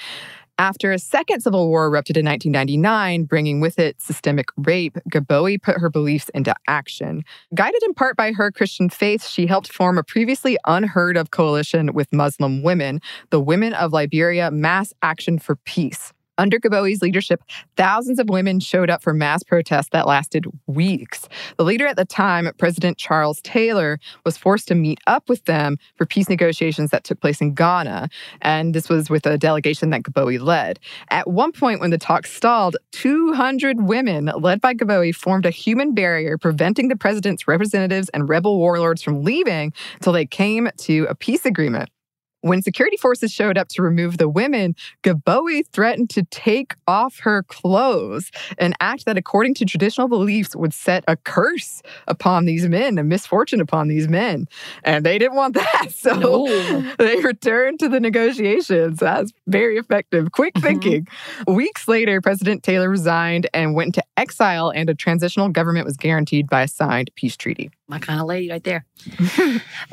After 0.59 0.91
a 0.91 0.99
second 0.99 1.39
civil 1.39 1.69
war 1.69 1.85
erupted 1.85 2.17
in 2.17 2.25
1999, 2.25 3.23
bringing 3.23 3.61
with 3.61 3.79
it 3.79 4.01
systemic 4.01 4.47
rape, 4.57 4.97
Gbowee 5.09 5.61
put 5.61 5.77
her 5.77 5.89
beliefs 5.89 6.27
into 6.33 6.53
action. 6.67 7.23
Guided 7.55 7.81
in 7.83 7.93
part 7.93 8.17
by 8.17 8.33
her 8.33 8.51
Christian 8.51 8.89
faith, 8.89 9.25
she 9.25 9.45
helped 9.45 9.71
form 9.71 9.97
a 9.97 10.03
previously 10.03 10.57
unheard 10.65 11.15
of 11.15 11.31
coalition 11.31 11.93
with 11.93 12.11
Muslim 12.11 12.61
women, 12.61 12.99
the 13.29 13.39
Women 13.39 13.73
of 13.73 13.93
Liberia 13.93 14.51
Mass 14.51 14.93
Action 15.01 15.39
for 15.39 15.55
Peace. 15.55 16.11
Under 16.39 16.57
Gbowee's 16.57 17.01
leadership, 17.01 17.43
thousands 17.75 18.17
of 18.17 18.29
women 18.29 18.61
showed 18.61 18.89
up 18.89 19.03
for 19.03 19.13
mass 19.13 19.43
protests 19.43 19.89
that 19.91 20.07
lasted 20.07 20.45
weeks. 20.67 21.27
The 21.57 21.65
leader 21.65 21.85
at 21.85 21.97
the 21.97 22.05
time, 22.05 22.49
President 22.57 22.97
Charles 22.97 23.41
Taylor, 23.41 23.99
was 24.23 24.37
forced 24.37 24.69
to 24.69 24.75
meet 24.75 24.99
up 25.05 25.27
with 25.27 25.43
them 25.45 25.75
for 25.97 26.05
peace 26.05 26.29
negotiations 26.29 26.91
that 26.91 27.03
took 27.03 27.19
place 27.19 27.41
in 27.41 27.53
Ghana. 27.53 28.07
And 28.41 28.73
this 28.73 28.87
was 28.87 29.09
with 29.09 29.25
a 29.25 29.37
delegation 29.37 29.89
that 29.89 30.03
Gbowee 30.03 30.39
led. 30.39 30.79
At 31.09 31.29
one 31.29 31.51
point, 31.51 31.81
when 31.81 31.89
the 31.89 31.97
talks 31.97 32.31
stalled, 32.31 32.77
200 32.93 33.81
women, 33.81 34.31
led 34.39 34.61
by 34.61 34.73
Gbowee, 34.73 35.13
formed 35.13 35.45
a 35.45 35.51
human 35.51 35.93
barrier 35.93 36.37
preventing 36.37 36.87
the 36.87 36.95
president's 36.95 37.49
representatives 37.49 38.07
and 38.09 38.29
rebel 38.29 38.57
warlords 38.57 39.01
from 39.01 39.25
leaving 39.25 39.73
until 39.95 40.13
they 40.13 40.25
came 40.25 40.69
to 40.77 41.05
a 41.09 41.15
peace 41.15 41.45
agreement. 41.45 41.89
When 42.41 42.61
security 42.61 42.95
forces 42.95 43.31
showed 43.33 43.57
up 43.57 43.67
to 43.69 43.81
remove 43.81 44.17
the 44.17 44.29
women, 44.29 44.75
Gbowee 45.03 45.67
threatened 45.73 46.09
to 46.11 46.23
take 46.23 46.73
off 46.87 47.19
her 47.19 47.43
clothes, 47.43 48.31
an 48.57 48.73
act 48.79 49.05
that, 49.05 49.17
according 49.17 49.55
to 49.55 49.65
traditional 49.65 50.07
beliefs, 50.07 50.55
would 50.55 50.73
set 50.73 51.03
a 51.07 51.17
curse 51.17 51.81
upon 52.07 52.45
these 52.45 52.65
men, 52.67 52.97
a 52.97 53.03
misfortune 53.03 53.59
upon 53.59 53.89
these 53.89 54.07
men. 54.07 54.47
And 54.83 55.05
they 55.05 55.17
didn't 55.17 55.35
want 55.35 55.53
that. 55.55 55.87
So 55.91 56.13
No. 56.13 56.93
they 56.97 57.17
returned 57.19 57.79
to 57.79 57.89
the 57.89 57.99
negotiations. 57.99 58.99
That's 58.99 59.33
very 59.47 59.77
effective. 59.77 60.31
Quick 60.31 60.53
Mhm. 60.55 60.61
thinking. 60.61 61.07
Weeks 61.47 61.87
later, 61.87 62.21
President 62.21 62.63
Taylor 62.63 62.89
resigned 62.89 63.47
and 63.53 63.75
went 63.75 63.87
into 63.97 64.03
exile, 64.15 64.69
and 64.69 64.89
a 64.89 64.95
transitional 64.95 65.49
government 65.49 65.85
was 65.85 65.97
guaranteed 65.97 66.49
by 66.49 66.61
a 66.63 66.67
signed 66.67 67.11
peace 67.15 67.35
treaty. 67.35 67.69
My 67.87 67.99
kind 67.99 68.19
of 68.21 68.27
lady 68.27 68.49
right 68.51 68.63
there. 68.63 68.85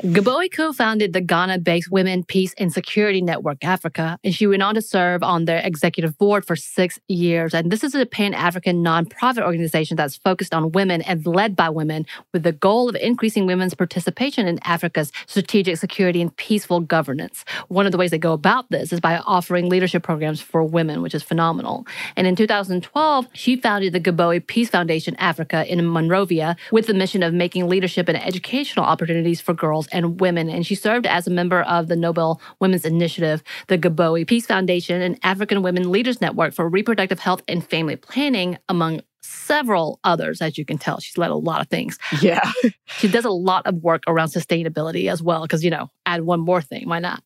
Gbowee 0.03 0.51
co 0.53 0.71
founded 0.71 1.13
the 1.13 1.21
Ghana 1.21 1.59
based 1.59 1.89
Women, 1.91 2.23
Peace, 2.23 2.36
and 2.57 2.71
Security 2.71 3.21
Network 3.21 3.63
Africa, 3.63 4.19
and 4.23 4.33
she 4.33 4.45
went 4.45 4.61
on 4.61 4.75
to 4.75 4.81
serve 4.81 5.23
on 5.23 5.45
their 5.45 5.59
executive 5.63 6.17
board 6.17 6.45
for 6.45 6.55
six 6.55 6.99
years. 7.07 7.53
And 7.53 7.71
this 7.71 7.83
is 7.83 7.95
a 7.95 8.05
pan 8.05 8.33
African 8.33 8.83
nonprofit 8.83 9.43
organization 9.43 9.97
that's 9.97 10.17
focused 10.17 10.53
on 10.53 10.71
women 10.71 11.01
and 11.01 11.25
led 11.25 11.55
by 11.55 11.69
women 11.69 12.05
with 12.33 12.43
the 12.43 12.51
goal 12.51 12.89
of 12.89 12.95
increasing 12.95 13.47
women's 13.47 13.73
participation 13.73 14.47
in 14.47 14.59
Africa's 14.63 15.11
strategic 15.25 15.77
security 15.77 16.21
and 16.21 16.35
peaceful 16.37 16.79
governance. 16.79 17.43
One 17.69 17.85
of 17.87 17.91
the 17.91 17.97
ways 17.97 18.11
they 18.11 18.19
go 18.19 18.33
about 18.33 18.69
this 18.69 18.93
is 18.93 18.99
by 18.99 19.17
offering 19.17 19.67
leadership 19.69 20.03
programs 20.03 20.39
for 20.39 20.63
women, 20.63 21.01
which 21.01 21.15
is 21.15 21.23
phenomenal. 21.23 21.87
And 22.15 22.27
in 22.27 22.35
2012, 22.35 23.27
she 23.33 23.55
founded 23.55 23.93
the 23.93 23.99
Gbowee 23.99 24.45
Peace 24.45 24.69
Foundation 24.69 25.15
Africa 25.15 25.65
in 25.71 25.79
Monrovia 25.89 26.55
with 26.71 26.85
the 26.85 26.93
mission 26.93 27.23
of 27.23 27.33
making 27.33 27.67
leadership 27.67 28.07
and 28.07 28.17
educational 28.21 28.85
opportunities 28.85 29.41
for 29.41 29.53
girls 29.53 29.87
and 29.87 30.19
women. 30.19 30.49
And 30.49 30.65
she 30.65 30.75
served 30.75 31.07
as 31.07 31.25
a 31.25 31.31
member 31.31 31.61
of 31.61 31.87
the 31.87 31.95
Nobel 31.95 32.26
Women's 32.59 32.85
Initiative, 32.85 33.43
the 33.67 33.77
Gbowee 33.77 34.27
Peace 34.27 34.45
Foundation, 34.45 35.01
and 35.01 35.19
African 35.23 35.61
Women 35.61 35.91
Leaders 35.91 36.21
Network 36.21 36.53
for 36.53 36.67
Reproductive 36.67 37.19
Health 37.19 37.41
and 37.47 37.67
Family 37.67 37.95
Planning, 37.95 38.57
among 38.69 39.01
several 39.21 39.99
others. 40.03 40.41
As 40.41 40.57
you 40.57 40.65
can 40.65 40.77
tell, 40.77 40.99
she's 40.99 41.17
led 41.17 41.31
a 41.31 41.35
lot 41.35 41.61
of 41.61 41.67
things. 41.67 41.97
Yeah. 42.21 42.51
She 42.99 43.07
does 43.07 43.25
a 43.25 43.29
lot 43.29 43.65
of 43.67 43.75
work 43.83 44.03
around 44.07 44.29
sustainability 44.29 45.11
as 45.11 45.21
well, 45.21 45.41
because, 45.41 45.63
you 45.63 45.69
know, 45.69 45.89
add 46.05 46.21
one 46.21 46.39
more 46.39 46.61
thing. 46.61 46.87
Why 46.87 46.99
not? 46.99 47.21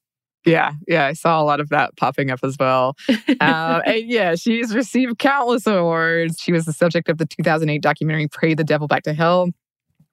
Yeah, 0.46 0.74
yeah, 0.88 1.06
I 1.06 1.14
saw 1.14 1.40
a 1.40 1.46
lot 1.46 1.60
of 1.60 1.70
that 1.70 1.96
popping 1.98 2.32
up 2.32 2.40
as 2.44 2.58
well. 2.60 2.96
uh, 3.40 3.82
and 3.86 4.10
yeah, 4.10 4.36
she's 4.36 4.74
received 4.74 5.20
countless 5.20 5.68
awards. 5.68 6.40
She 6.40 6.52
was 6.52 6.66
the 6.66 6.74
subject 6.74 7.10
of 7.10 7.20
the 7.20 7.28
2008 7.28 7.82
documentary 7.82 8.28
Pray 8.28 8.56
the 8.56 8.64
Devil 8.64 8.88
Back 8.88 9.04
to 9.04 9.14
Hell, 9.14 9.50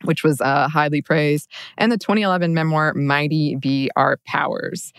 which 0.05 0.23
was 0.23 0.41
uh, 0.41 0.69
highly 0.69 1.03
praised, 1.03 1.51
and 1.77 1.91
the 1.93 1.99
2011 1.99 2.55
memoir 2.55 2.95
Mighty 2.95 3.57
Be 3.57 3.91
Our 3.97 4.19
Powers. 4.27 4.93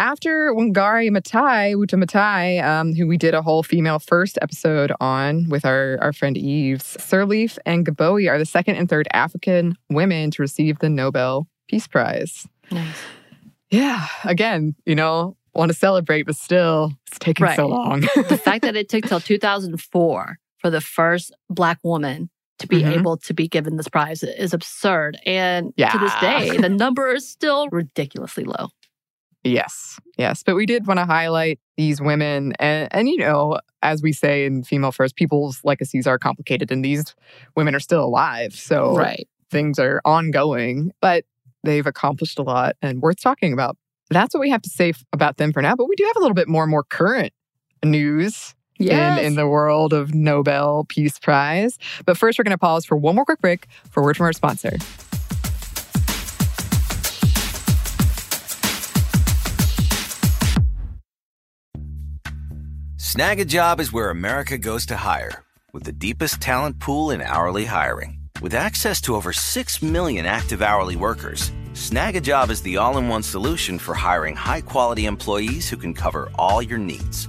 After 0.00 0.54
Wangari 0.54 1.10
Maathai, 1.10 1.74
Wuta 1.74 1.96
Maathai, 1.96 2.62
um, 2.62 2.94
who 2.94 3.08
we 3.08 3.16
did 3.16 3.34
a 3.34 3.42
whole 3.42 3.64
female 3.64 3.98
first 3.98 4.38
episode 4.40 4.92
on 5.00 5.48
with 5.48 5.64
our, 5.64 5.98
our 6.00 6.12
friend 6.12 6.38
Eves, 6.38 6.96
Sirleaf 7.00 7.58
and 7.66 7.84
Gbowee 7.84 8.30
are 8.30 8.38
the 8.38 8.46
second 8.46 8.76
and 8.76 8.88
third 8.88 9.08
African 9.12 9.76
women 9.90 10.30
to 10.30 10.42
receive 10.42 10.78
the 10.78 10.88
Nobel 10.88 11.48
Peace 11.66 11.88
Prize 11.88 12.46
Nice. 12.70 12.96
yeah, 13.70 14.06
again, 14.24 14.76
you 14.86 14.94
know, 14.94 15.36
want 15.54 15.72
to 15.72 15.76
celebrate, 15.76 16.22
but 16.22 16.36
still, 16.36 16.92
it's 17.08 17.18
taking 17.18 17.48
so 17.56 17.66
long. 17.66 18.00
the 18.00 18.40
fact 18.42 18.62
that 18.62 18.76
it 18.76 18.88
took 18.88 19.04
till 19.04 19.20
2004 19.20 20.38
for 20.58 20.70
the 20.70 20.80
first 20.80 21.34
Black 21.50 21.78
woman 21.82 22.30
to 22.58 22.66
be 22.66 22.82
Mhm. 22.82 22.92
able 22.92 23.16
to 23.18 23.34
be 23.34 23.48
given 23.48 23.76
this 23.76 23.88
prize 23.88 24.22
is 24.22 24.52
absurd. 24.54 25.18
And 25.26 25.72
to 25.92 25.98
this 25.98 26.14
day, 26.20 26.56
the 26.58 26.68
number 26.68 27.10
is 27.12 27.28
still 27.28 27.68
ridiculously 27.70 28.44
low. 28.44 28.68
yes, 29.44 29.98
yes. 30.18 30.42
But 30.42 30.56
we 30.56 30.66
did 30.66 30.86
want 30.86 30.98
to 30.98 31.06
highlight 31.06 31.58
these 31.76 32.00
women. 32.00 32.52
And, 32.58 32.88
and, 32.90 33.08
you 33.08 33.16
know, 33.18 33.60
as 33.82 34.02
we 34.02 34.12
say 34.12 34.44
in 34.44 34.62
Female 34.64 34.92
First, 34.92 35.16
people's 35.16 35.60
legacies 35.64 36.06
are 36.06 36.18
complicated, 36.18 36.70
and 36.70 36.84
these 36.84 37.14
women 37.56 37.74
are 37.74 37.80
still 37.80 38.04
alive. 38.04 38.52
So 38.52 38.94
Right. 38.96 39.26
things 39.50 39.78
are 39.78 40.02
ongoing, 40.04 40.90
but 41.00 41.24
they've 41.64 41.86
accomplished 41.86 42.38
a 42.38 42.42
lot 42.42 42.76
and 42.82 43.00
worth 43.00 43.20
talking 43.22 43.52
about. 43.52 43.76
That's 44.10 44.34
what 44.34 44.40
we 44.40 44.50
have 44.50 44.62
to 44.62 44.70
say 44.70 44.92
about 45.12 45.36
them 45.36 45.52
for 45.52 45.62
now. 45.62 45.74
But 45.76 45.88
we 45.88 45.94
do 45.96 46.04
have 46.04 46.16
a 46.16 46.20
little 46.20 46.34
bit 46.34 46.48
more 46.48 46.66
more 46.66 46.82
current 46.84 47.32
news 47.84 48.54
in, 48.78 49.18
in 49.18 49.34
the 49.34 49.46
world 49.46 49.92
of 49.92 50.14
Nobel 50.14 50.84
Peace 50.88 51.18
Prize. 51.18 51.78
But 52.04 52.16
first, 52.16 52.38
we're 52.38 52.44
going 52.44 52.52
to 52.52 52.58
pause 52.58 52.84
for 52.84 52.96
one 52.96 53.14
more 53.14 53.24
quick 53.24 53.40
break 53.40 53.66
for 53.90 54.02
a 54.02 54.04
word 54.04 54.16
from 54.16 54.26
our 54.26 54.32
sponsor. 54.32 54.76
Snag 62.96 63.40
a 63.40 63.44
job 63.44 63.80
is 63.80 63.92
where 63.92 64.10
America 64.10 64.56
goes 64.56 64.86
to 64.86 64.96
hire, 64.96 65.42
with 65.72 65.82
the 65.82 65.92
deepest 65.92 66.40
talent 66.40 66.78
pool 66.78 67.10
in 67.10 67.20
hourly 67.20 67.64
hiring. 67.64 68.20
With 68.40 68.54
access 68.54 69.00
to 69.00 69.16
over 69.16 69.32
6 69.32 69.82
million 69.82 70.24
active 70.24 70.62
hourly 70.62 70.94
workers, 70.94 71.50
Snagajob 71.72 72.50
is 72.50 72.62
the 72.62 72.76
all 72.76 72.96
in 72.98 73.08
one 73.08 73.24
solution 73.24 73.78
for 73.78 73.94
hiring 73.94 74.36
high 74.36 74.60
quality 74.60 75.06
employees 75.06 75.68
who 75.68 75.76
can 75.76 75.94
cover 75.94 76.30
all 76.38 76.62
your 76.62 76.78
needs. 76.78 77.28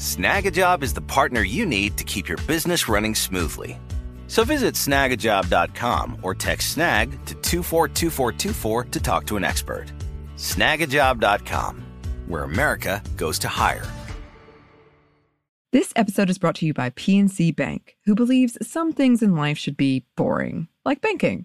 Snagajob 0.00 0.82
is 0.82 0.94
the 0.94 1.02
partner 1.02 1.42
you 1.42 1.66
need 1.66 1.98
to 1.98 2.04
keep 2.04 2.26
your 2.26 2.38
business 2.46 2.88
running 2.88 3.14
smoothly. 3.14 3.78
So 4.28 4.44
visit 4.44 4.74
snagajob.com 4.74 6.20
or 6.22 6.34
text 6.34 6.70
snag 6.70 7.10
to 7.26 7.34
242424 7.34 8.84
to 8.84 9.00
talk 9.00 9.26
to 9.26 9.36
an 9.36 9.44
expert. 9.44 9.92
Snagajob.com, 10.36 11.84
where 12.28 12.44
America 12.44 13.02
goes 13.18 13.38
to 13.40 13.48
hire. 13.48 13.86
This 15.70 15.92
episode 15.94 16.30
is 16.30 16.38
brought 16.38 16.54
to 16.56 16.66
you 16.66 16.72
by 16.72 16.88
PNC 16.88 17.54
Bank, 17.54 17.98
who 18.06 18.14
believes 18.14 18.56
some 18.66 18.94
things 18.94 19.22
in 19.22 19.36
life 19.36 19.58
should 19.58 19.76
be 19.76 20.06
boring, 20.16 20.68
like 20.82 21.02
banking. 21.02 21.44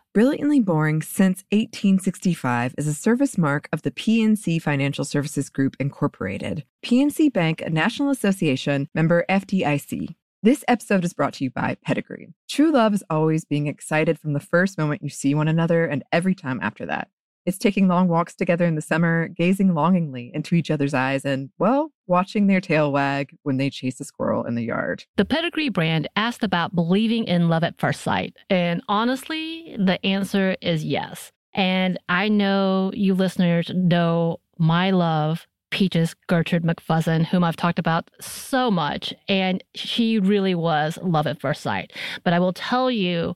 Brilliantly 0.13 0.59
Boring 0.59 1.01
Since 1.01 1.45
1865 1.53 2.75
is 2.77 2.85
a 2.85 2.93
service 2.93 3.37
mark 3.37 3.69
of 3.71 3.83
the 3.83 3.91
PNC 3.91 4.61
Financial 4.61 5.05
Services 5.05 5.49
Group, 5.49 5.77
Incorporated. 5.79 6.65
PNC 6.83 7.31
Bank, 7.31 7.61
a 7.61 7.69
National 7.69 8.09
Association 8.09 8.89
member 8.93 9.23
FDIC. 9.29 10.13
This 10.43 10.65
episode 10.67 11.05
is 11.05 11.13
brought 11.13 11.35
to 11.35 11.45
you 11.45 11.49
by 11.49 11.77
Pedigree. 11.85 12.33
True 12.49 12.73
love 12.73 12.93
is 12.93 13.05
always 13.09 13.45
being 13.45 13.67
excited 13.67 14.19
from 14.19 14.33
the 14.33 14.41
first 14.41 14.77
moment 14.77 15.01
you 15.01 15.07
see 15.07 15.33
one 15.33 15.47
another 15.47 15.85
and 15.85 16.03
every 16.11 16.35
time 16.35 16.59
after 16.61 16.85
that. 16.87 17.07
It's 17.45 17.57
taking 17.57 17.87
long 17.87 18.07
walks 18.07 18.35
together 18.35 18.65
in 18.65 18.75
the 18.75 18.81
summer, 18.81 19.27
gazing 19.27 19.73
longingly 19.73 20.31
into 20.33 20.55
each 20.55 20.69
other's 20.69 20.93
eyes, 20.93 21.25
and, 21.25 21.49
well, 21.57 21.91
watching 22.07 22.47
their 22.47 22.61
tail 22.61 22.91
wag 22.91 23.35
when 23.43 23.57
they 23.57 23.69
chase 23.69 23.99
a 23.99 24.05
squirrel 24.05 24.45
in 24.45 24.55
the 24.55 24.63
yard. 24.63 25.05
The 25.17 25.25
Pedigree 25.25 25.69
brand 25.69 26.07
asked 26.15 26.43
about 26.43 26.75
believing 26.75 27.25
in 27.25 27.49
love 27.49 27.63
at 27.63 27.79
first 27.79 28.01
sight. 28.01 28.35
And 28.49 28.81
honestly, 28.87 29.75
the 29.77 30.03
answer 30.05 30.55
is 30.61 30.83
yes. 30.83 31.31
And 31.53 31.99
I 32.09 32.29
know 32.29 32.91
you 32.93 33.13
listeners 33.13 33.71
know 33.73 34.39
my 34.57 34.91
love 34.91 35.47
Peaches 35.71 36.13
Gertrude 36.27 36.63
McFuzzin, 36.63 37.25
whom 37.25 37.43
I've 37.43 37.55
talked 37.55 37.79
about 37.79 38.11
so 38.19 38.69
much, 38.69 39.13
and 39.27 39.63
she 39.73 40.19
really 40.19 40.53
was 40.53 40.99
love 41.01 41.25
at 41.25 41.39
first 41.39 41.61
sight. 41.61 41.93
But 42.23 42.33
I 42.33 42.39
will 42.39 42.53
tell 42.53 42.91
you 42.91 43.35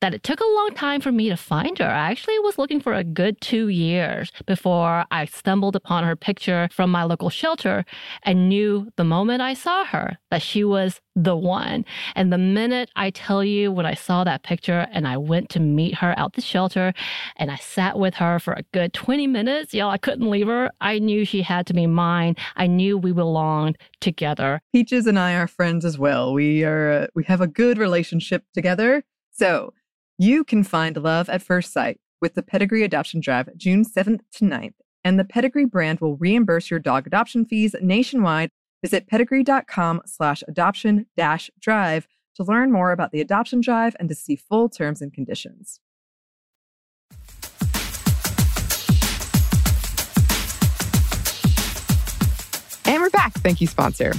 that 0.00 0.14
it 0.14 0.22
took 0.22 0.40
a 0.40 0.44
long 0.44 0.70
time 0.74 1.00
for 1.00 1.10
me 1.10 1.28
to 1.28 1.36
find 1.36 1.78
her. 1.78 1.86
I 1.86 2.10
actually 2.10 2.38
was 2.40 2.58
looking 2.58 2.80
for 2.80 2.92
a 2.92 3.04
good 3.04 3.40
two 3.40 3.68
years 3.68 4.30
before 4.46 5.04
I 5.10 5.24
stumbled 5.24 5.74
upon 5.74 6.04
her 6.04 6.16
picture 6.16 6.68
from 6.70 6.90
my 6.90 7.04
local 7.04 7.30
shelter 7.30 7.84
and 8.22 8.48
knew 8.48 8.90
the 8.96 9.04
moment 9.04 9.40
I 9.40 9.54
saw 9.54 9.84
her 9.86 10.18
that 10.30 10.42
she 10.42 10.64
was 10.64 11.00
the 11.14 11.36
one. 11.36 11.84
And 12.14 12.30
the 12.30 12.38
minute 12.38 12.90
I 12.94 13.08
tell 13.10 13.42
you 13.42 13.72
when 13.72 13.86
I 13.86 13.94
saw 13.94 14.22
that 14.24 14.42
picture 14.42 14.86
and 14.92 15.08
I 15.08 15.16
went 15.16 15.48
to 15.50 15.60
meet 15.60 15.94
her 15.96 16.14
out 16.18 16.34
the 16.34 16.42
shelter 16.42 16.92
and 17.36 17.50
I 17.50 17.56
sat 17.56 17.98
with 17.98 18.14
her 18.14 18.38
for 18.38 18.52
a 18.52 18.62
good 18.72 18.92
20 18.92 19.26
minutes, 19.26 19.72
y'all, 19.72 19.90
I 19.90 19.98
couldn't 19.98 20.30
leave 20.30 20.46
her. 20.46 20.70
I 20.80 20.98
knew 20.98 21.24
she 21.24 21.40
had 21.40 21.66
to 21.68 21.74
be 21.74 21.86
mine. 21.86 22.36
I 22.56 22.66
knew 22.66 22.98
we 22.98 23.12
belonged 23.12 23.78
together. 24.00 24.60
Peaches 24.74 25.06
and 25.06 25.18
I 25.18 25.34
are 25.34 25.46
friends 25.46 25.86
as 25.86 25.98
well. 25.98 26.34
We 26.34 26.64
are 26.64 26.90
uh, 26.90 27.06
we 27.14 27.24
have 27.24 27.40
a 27.40 27.46
good 27.46 27.78
relationship 27.78 28.44
together. 28.52 29.02
So, 29.32 29.74
you 30.18 30.44
can 30.44 30.64
find 30.64 30.96
love 30.96 31.28
at 31.28 31.42
first 31.42 31.72
sight 31.72 32.00
with 32.20 32.34
the 32.34 32.42
Pedigree 32.42 32.82
Adoption 32.82 33.20
Drive 33.20 33.50
June 33.56 33.84
7th 33.84 34.20
to 34.32 34.44
9th, 34.44 34.74
and 35.04 35.18
the 35.18 35.24
Pedigree 35.24 35.66
brand 35.66 36.00
will 36.00 36.16
reimburse 36.16 36.70
your 36.70 36.80
dog 36.80 37.06
adoption 37.06 37.44
fees 37.44 37.74
nationwide. 37.80 38.50
Visit 38.82 39.08
pedigree.com 39.08 40.02
slash 40.06 40.42
adoption 40.48 41.06
dash 41.16 41.50
drive 41.60 42.06
to 42.36 42.44
learn 42.44 42.70
more 42.70 42.92
about 42.92 43.10
the 43.12 43.20
adoption 43.20 43.60
drive 43.60 43.96
and 43.98 44.08
to 44.08 44.14
see 44.14 44.36
full 44.36 44.68
terms 44.68 45.02
and 45.02 45.12
conditions. 45.12 45.80
And 52.86 53.02
we're 53.02 53.10
back. 53.10 53.32
Thank 53.34 53.60
you, 53.60 53.66
sponsor. 53.66 54.12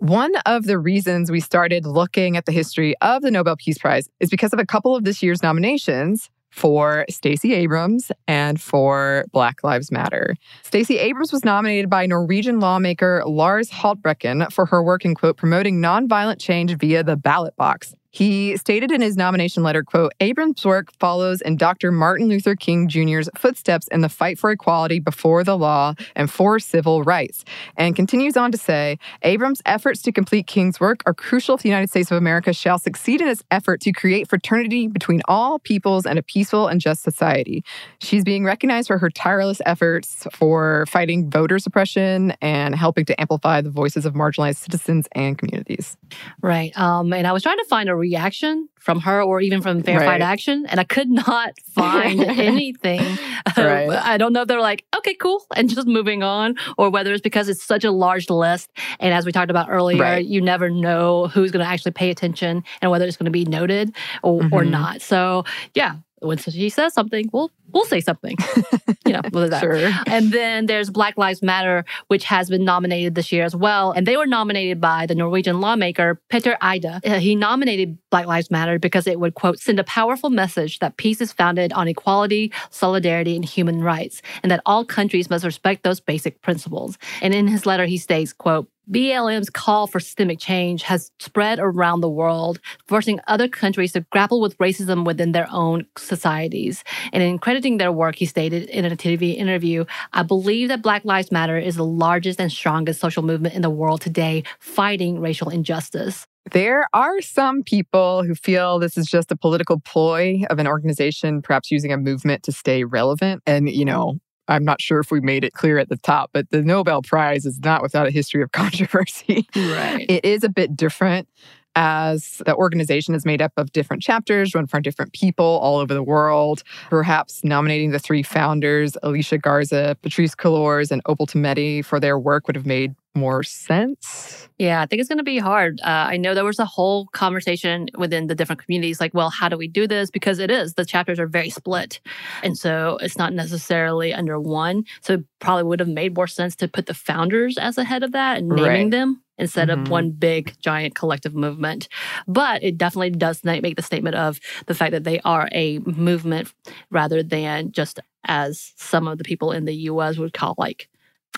One 0.00 0.34
of 0.46 0.64
the 0.64 0.78
reasons 0.78 1.30
we 1.30 1.40
started 1.40 1.84
looking 1.84 2.38
at 2.38 2.46
the 2.46 2.52
history 2.52 2.94
of 3.02 3.20
the 3.20 3.30
Nobel 3.30 3.54
Peace 3.56 3.76
Prize 3.76 4.08
is 4.18 4.30
because 4.30 4.54
of 4.54 4.58
a 4.58 4.64
couple 4.64 4.96
of 4.96 5.04
this 5.04 5.22
year's 5.22 5.42
nominations 5.42 6.30
for 6.48 7.04
Stacey 7.10 7.52
Abrams 7.52 8.10
and 8.26 8.58
for 8.58 9.26
Black 9.30 9.62
Lives 9.62 9.92
Matter. 9.92 10.36
Stacey 10.62 10.98
Abrams 10.98 11.32
was 11.32 11.44
nominated 11.44 11.90
by 11.90 12.06
Norwegian 12.06 12.60
lawmaker 12.60 13.22
Lars 13.26 13.68
Haltbrekken 13.68 14.50
for 14.50 14.64
her 14.64 14.82
work 14.82 15.04
in 15.04 15.14
quote 15.14 15.36
promoting 15.36 15.82
nonviolent 15.82 16.40
change 16.40 16.74
via 16.78 17.04
the 17.04 17.18
ballot 17.18 17.54
box. 17.56 17.94
He 18.10 18.56
stated 18.56 18.90
in 18.90 19.00
his 19.00 19.16
nomination 19.16 19.62
letter, 19.62 19.82
quote, 19.82 20.12
Abrams' 20.20 20.64
work 20.64 20.92
follows 20.98 21.40
in 21.40 21.56
Dr. 21.56 21.92
Martin 21.92 22.28
Luther 22.28 22.56
King 22.56 22.88
Jr.'s 22.88 23.28
footsteps 23.36 23.86
in 23.88 24.00
the 24.00 24.08
fight 24.08 24.38
for 24.38 24.50
equality 24.50 24.98
before 24.98 25.44
the 25.44 25.56
law 25.56 25.94
and 26.16 26.30
for 26.30 26.58
civil 26.58 27.02
rights. 27.02 27.44
And 27.76 27.94
continues 27.94 28.36
on 28.36 28.50
to 28.52 28.58
say, 28.58 28.98
Abrams' 29.22 29.62
efforts 29.64 30.02
to 30.02 30.12
complete 30.12 30.46
King's 30.46 30.80
work 30.80 31.02
are 31.06 31.14
crucial 31.14 31.54
if 31.54 31.62
the 31.62 31.68
United 31.68 31.88
States 31.88 32.10
of 32.10 32.16
America 32.16 32.52
shall 32.52 32.78
succeed 32.78 33.20
in 33.20 33.28
its 33.28 33.44
effort 33.50 33.80
to 33.82 33.92
create 33.92 34.28
fraternity 34.28 34.88
between 34.88 35.22
all 35.26 35.58
peoples 35.58 36.04
and 36.04 36.18
a 36.18 36.22
peaceful 36.22 36.66
and 36.66 36.80
just 36.80 37.02
society. 37.02 37.64
She's 38.00 38.24
being 38.24 38.44
recognized 38.44 38.88
for 38.88 38.98
her 38.98 39.10
tireless 39.10 39.60
efforts 39.66 40.26
for 40.32 40.84
fighting 40.86 41.30
voter 41.30 41.58
suppression 41.58 42.32
and 42.40 42.74
helping 42.74 43.04
to 43.04 43.20
amplify 43.20 43.60
the 43.60 43.70
voices 43.70 44.04
of 44.04 44.14
marginalized 44.14 44.56
citizens 44.56 45.06
and 45.12 45.38
communities. 45.38 45.96
Right. 46.40 46.76
Um, 46.78 47.12
and 47.12 47.26
I 47.26 47.32
was 47.32 47.42
trying 47.42 47.58
to 47.58 47.64
find 47.64 47.88
a 47.88 47.99
reaction 48.00 48.68
from 48.80 49.00
her 49.00 49.22
or 49.22 49.40
even 49.40 49.60
from 49.62 49.82
Fair 49.82 49.98
Fight 50.00 50.06
Right. 50.06 50.20
Action, 50.22 50.66
and 50.68 50.80
I 50.80 50.84
could 50.84 51.08
not 51.10 51.52
find 51.74 52.20
anything. 52.20 53.18
Right. 53.56 53.90
I 53.90 54.16
don't 54.16 54.32
know 54.32 54.42
if 54.42 54.48
they're 54.48 54.60
like, 54.60 54.84
okay, 54.96 55.14
cool, 55.14 55.44
and 55.56 55.68
just 55.68 55.86
moving 55.86 56.22
on, 56.22 56.54
or 56.78 56.88
whether 56.90 57.12
it's 57.12 57.20
because 57.22 57.48
it's 57.48 57.62
such 57.62 57.84
a 57.84 57.90
large 57.90 58.30
list. 58.30 58.70
And 59.00 59.12
as 59.12 59.26
we 59.26 59.32
talked 59.32 59.50
about 59.50 59.68
earlier, 59.70 60.00
Right. 60.00 60.24
you 60.24 60.40
never 60.40 60.70
know 60.70 61.26
who's 61.28 61.50
going 61.50 61.64
to 61.64 61.70
actually 61.70 61.92
pay 61.92 62.10
attention 62.10 62.64
and 62.80 62.90
whether 62.90 63.04
it's 63.06 63.16
going 63.16 63.26
to 63.26 63.30
be 63.30 63.44
noted 63.44 63.94
or, 64.22 64.42
or 64.52 64.62
Mhm. 64.62 64.70
not. 64.70 65.02
So, 65.02 65.44
yeah, 65.74 65.96
when 66.20 66.38
she 66.38 66.68
says 66.68 66.92
something, 66.94 67.28
we'll 67.32 67.50
we'll 67.72 67.84
say 67.84 68.00
something. 68.00 68.36
you 69.06 69.12
know, 69.12 69.20
with 69.32 69.50
that. 69.50 69.60
Sure. 69.60 69.90
And 70.06 70.32
then 70.32 70.66
there's 70.66 70.90
Black 70.90 71.16
Lives 71.16 71.42
Matter, 71.42 71.84
which 72.08 72.24
has 72.24 72.48
been 72.48 72.64
nominated 72.64 73.14
this 73.14 73.32
year 73.32 73.44
as 73.44 73.56
well. 73.56 73.92
And 73.92 74.06
they 74.06 74.16
were 74.16 74.26
nominated 74.26 74.80
by 74.80 75.06
the 75.06 75.14
Norwegian 75.14 75.60
lawmaker 75.60 76.20
Petter 76.28 76.56
Eide. 76.60 77.00
Uh, 77.04 77.18
He 77.18 77.34
nominated 77.34 77.98
Black 78.10 78.26
Lives 78.26 78.50
Matter 78.50 78.78
because 78.78 79.06
it 79.06 79.20
would, 79.20 79.34
quote, 79.34 79.58
send 79.58 79.78
a 79.78 79.84
powerful 79.84 80.30
message 80.30 80.78
that 80.80 80.96
peace 80.96 81.20
is 81.20 81.32
founded 81.32 81.72
on 81.72 81.88
equality, 81.88 82.52
solidarity, 82.70 83.36
and 83.36 83.44
human 83.44 83.82
rights, 83.82 84.22
and 84.42 84.50
that 84.50 84.60
all 84.66 84.84
countries 84.84 85.30
must 85.30 85.44
respect 85.44 85.82
those 85.82 86.00
basic 86.00 86.40
principles. 86.42 86.98
And 87.22 87.34
in 87.34 87.46
his 87.46 87.66
letter, 87.66 87.86
he 87.86 87.98
states, 87.98 88.32
quote, 88.32 88.68
BLM's 88.90 89.50
call 89.50 89.86
for 89.86 90.00
systemic 90.00 90.40
change 90.40 90.82
has 90.82 91.12
spread 91.20 91.60
around 91.60 92.00
the 92.00 92.08
world, 92.08 92.58
forcing 92.88 93.20
other 93.28 93.46
countries 93.46 93.92
to 93.92 94.00
grapple 94.10 94.40
with 94.40 94.58
racism 94.58 95.04
within 95.04 95.30
their 95.30 95.46
own 95.52 95.86
societies. 95.96 96.82
And 97.12 97.22
in 97.22 97.38
their 97.78 97.92
work, 97.92 98.16
he 98.16 98.26
stated 98.26 98.68
in 98.68 98.84
a 98.84 98.90
TV 98.96 99.36
interview, 99.36 99.84
I 100.12 100.22
believe 100.22 100.68
that 100.68 100.82
Black 100.82 101.04
Lives 101.04 101.30
Matter 101.30 101.58
is 101.58 101.76
the 101.76 101.84
largest 101.84 102.40
and 102.40 102.50
strongest 102.50 103.00
social 103.00 103.22
movement 103.22 103.54
in 103.54 103.62
the 103.62 103.70
world 103.70 104.00
today 104.00 104.44
fighting 104.58 105.20
racial 105.20 105.50
injustice. 105.50 106.26
There 106.52 106.86
are 106.94 107.20
some 107.20 107.62
people 107.62 108.24
who 108.24 108.34
feel 108.34 108.78
this 108.78 108.96
is 108.96 109.06
just 109.06 109.30
a 109.30 109.36
political 109.36 109.78
ploy 109.80 110.42
of 110.48 110.58
an 110.58 110.66
organization, 110.66 111.42
perhaps 111.42 111.70
using 111.70 111.92
a 111.92 111.98
movement 111.98 112.42
to 112.44 112.52
stay 112.52 112.84
relevant. 112.84 113.42
And, 113.46 113.68
you 113.68 113.84
know, 113.84 114.18
I'm 114.48 114.64
not 114.64 114.80
sure 114.80 114.98
if 114.98 115.10
we 115.10 115.20
made 115.20 115.44
it 115.44 115.52
clear 115.52 115.78
at 115.78 115.88
the 115.88 115.96
top, 115.96 116.30
but 116.32 116.50
the 116.50 116.62
Nobel 116.62 117.02
Prize 117.02 117.46
is 117.46 117.60
not 117.60 117.82
without 117.82 118.06
a 118.06 118.10
history 118.10 118.42
of 118.42 118.52
controversy. 118.52 119.46
Right. 119.54 120.06
It 120.08 120.24
is 120.24 120.42
a 120.42 120.48
bit 120.48 120.76
different 120.76 121.28
as 121.76 122.42
the 122.46 122.54
organization 122.54 123.14
is 123.14 123.24
made 123.24 123.40
up 123.40 123.52
of 123.56 123.72
different 123.72 124.02
chapters 124.02 124.54
run 124.54 124.66
from 124.66 124.82
different 124.82 125.12
people 125.12 125.44
all 125.44 125.78
over 125.78 125.94
the 125.94 126.02
world. 126.02 126.62
Perhaps 126.88 127.44
nominating 127.44 127.90
the 127.92 127.98
three 127.98 128.22
founders, 128.22 128.96
Alicia 129.02 129.38
Garza, 129.38 129.96
Patrisse 130.02 130.34
Cullors, 130.34 130.90
and 130.90 131.00
Opal 131.06 131.26
Tometi, 131.26 131.84
for 131.84 132.00
their 132.00 132.18
work 132.18 132.46
would 132.46 132.56
have 132.56 132.66
made 132.66 132.94
more 133.16 133.42
sense. 133.42 134.48
Yeah, 134.58 134.82
I 134.82 134.86
think 134.86 135.00
it's 135.00 135.08
going 135.08 135.18
to 135.18 135.24
be 135.24 135.38
hard. 135.38 135.80
Uh, 135.82 136.06
I 136.10 136.16
know 136.16 136.34
there 136.34 136.44
was 136.44 136.60
a 136.60 136.64
whole 136.64 137.06
conversation 137.06 137.88
within 137.98 138.28
the 138.28 138.34
different 138.36 138.64
communities 138.64 139.00
like, 139.00 139.12
well, 139.14 139.30
how 139.30 139.48
do 139.48 139.56
we 139.56 139.66
do 139.66 139.88
this? 139.88 140.10
Because 140.10 140.38
it 140.38 140.50
is, 140.50 140.74
the 140.74 140.84
chapters 140.84 141.18
are 141.18 141.26
very 141.26 141.50
split. 141.50 142.00
And 142.44 142.56
so 142.56 142.98
it's 143.00 143.18
not 143.18 143.32
necessarily 143.32 144.14
under 144.14 144.38
one. 144.38 144.84
So 145.00 145.14
it 145.14 145.24
probably 145.40 145.64
would 145.64 145.80
have 145.80 145.88
made 145.88 146.14
more 146.14 146.28
sense 146.28 146.54
to 146.56 146.68
put 146.68 146.86
the 146.86 146.94
founders 146.94 147.58
as 147.58 147.74
the 147.74 147.84
head 147.84 148.02
of 148.04 148.12
that 148.12 148.38
and 148.38 148.48
naming 148.48 148.70
Right. 148.86 148.90
them 148.92 149.22
instead 149.40 149.68
Mhm. 149.68 149.82
of 149.82 149.88
one 149.90 150.10
big, 150.10 150.54
giant 150.60 150.94
collective 150.94 151.34
movement. 151.34 151.88
But 152.28 152.62
it 152.62 152.78
definitely 152.78 153.10
does 153.10 153.42
make 153.42 153.76
the 153.76 153.82
statement 153.82 154.14
of 154.16 154.38
the 154.66 154.74
fact 154.74 154.92
that 154.92 155.04
they 155.04 155.18
are 155.20 155.48
a 155.52 155.78
movement 155.80 156.52
rather 156.90 157.22
than 157.22 157.72
just 157.72 157.98
as 158.26 158.72
some 158.76 159.08
of 159.08 159.18
the 159.18 159.24
people 159.24 159.50
in 159.50 159.64
the 159.64 159.74
US 159.90 160.18
would 160.18 160.32
call 160.34 160.54
like 160.58 160.88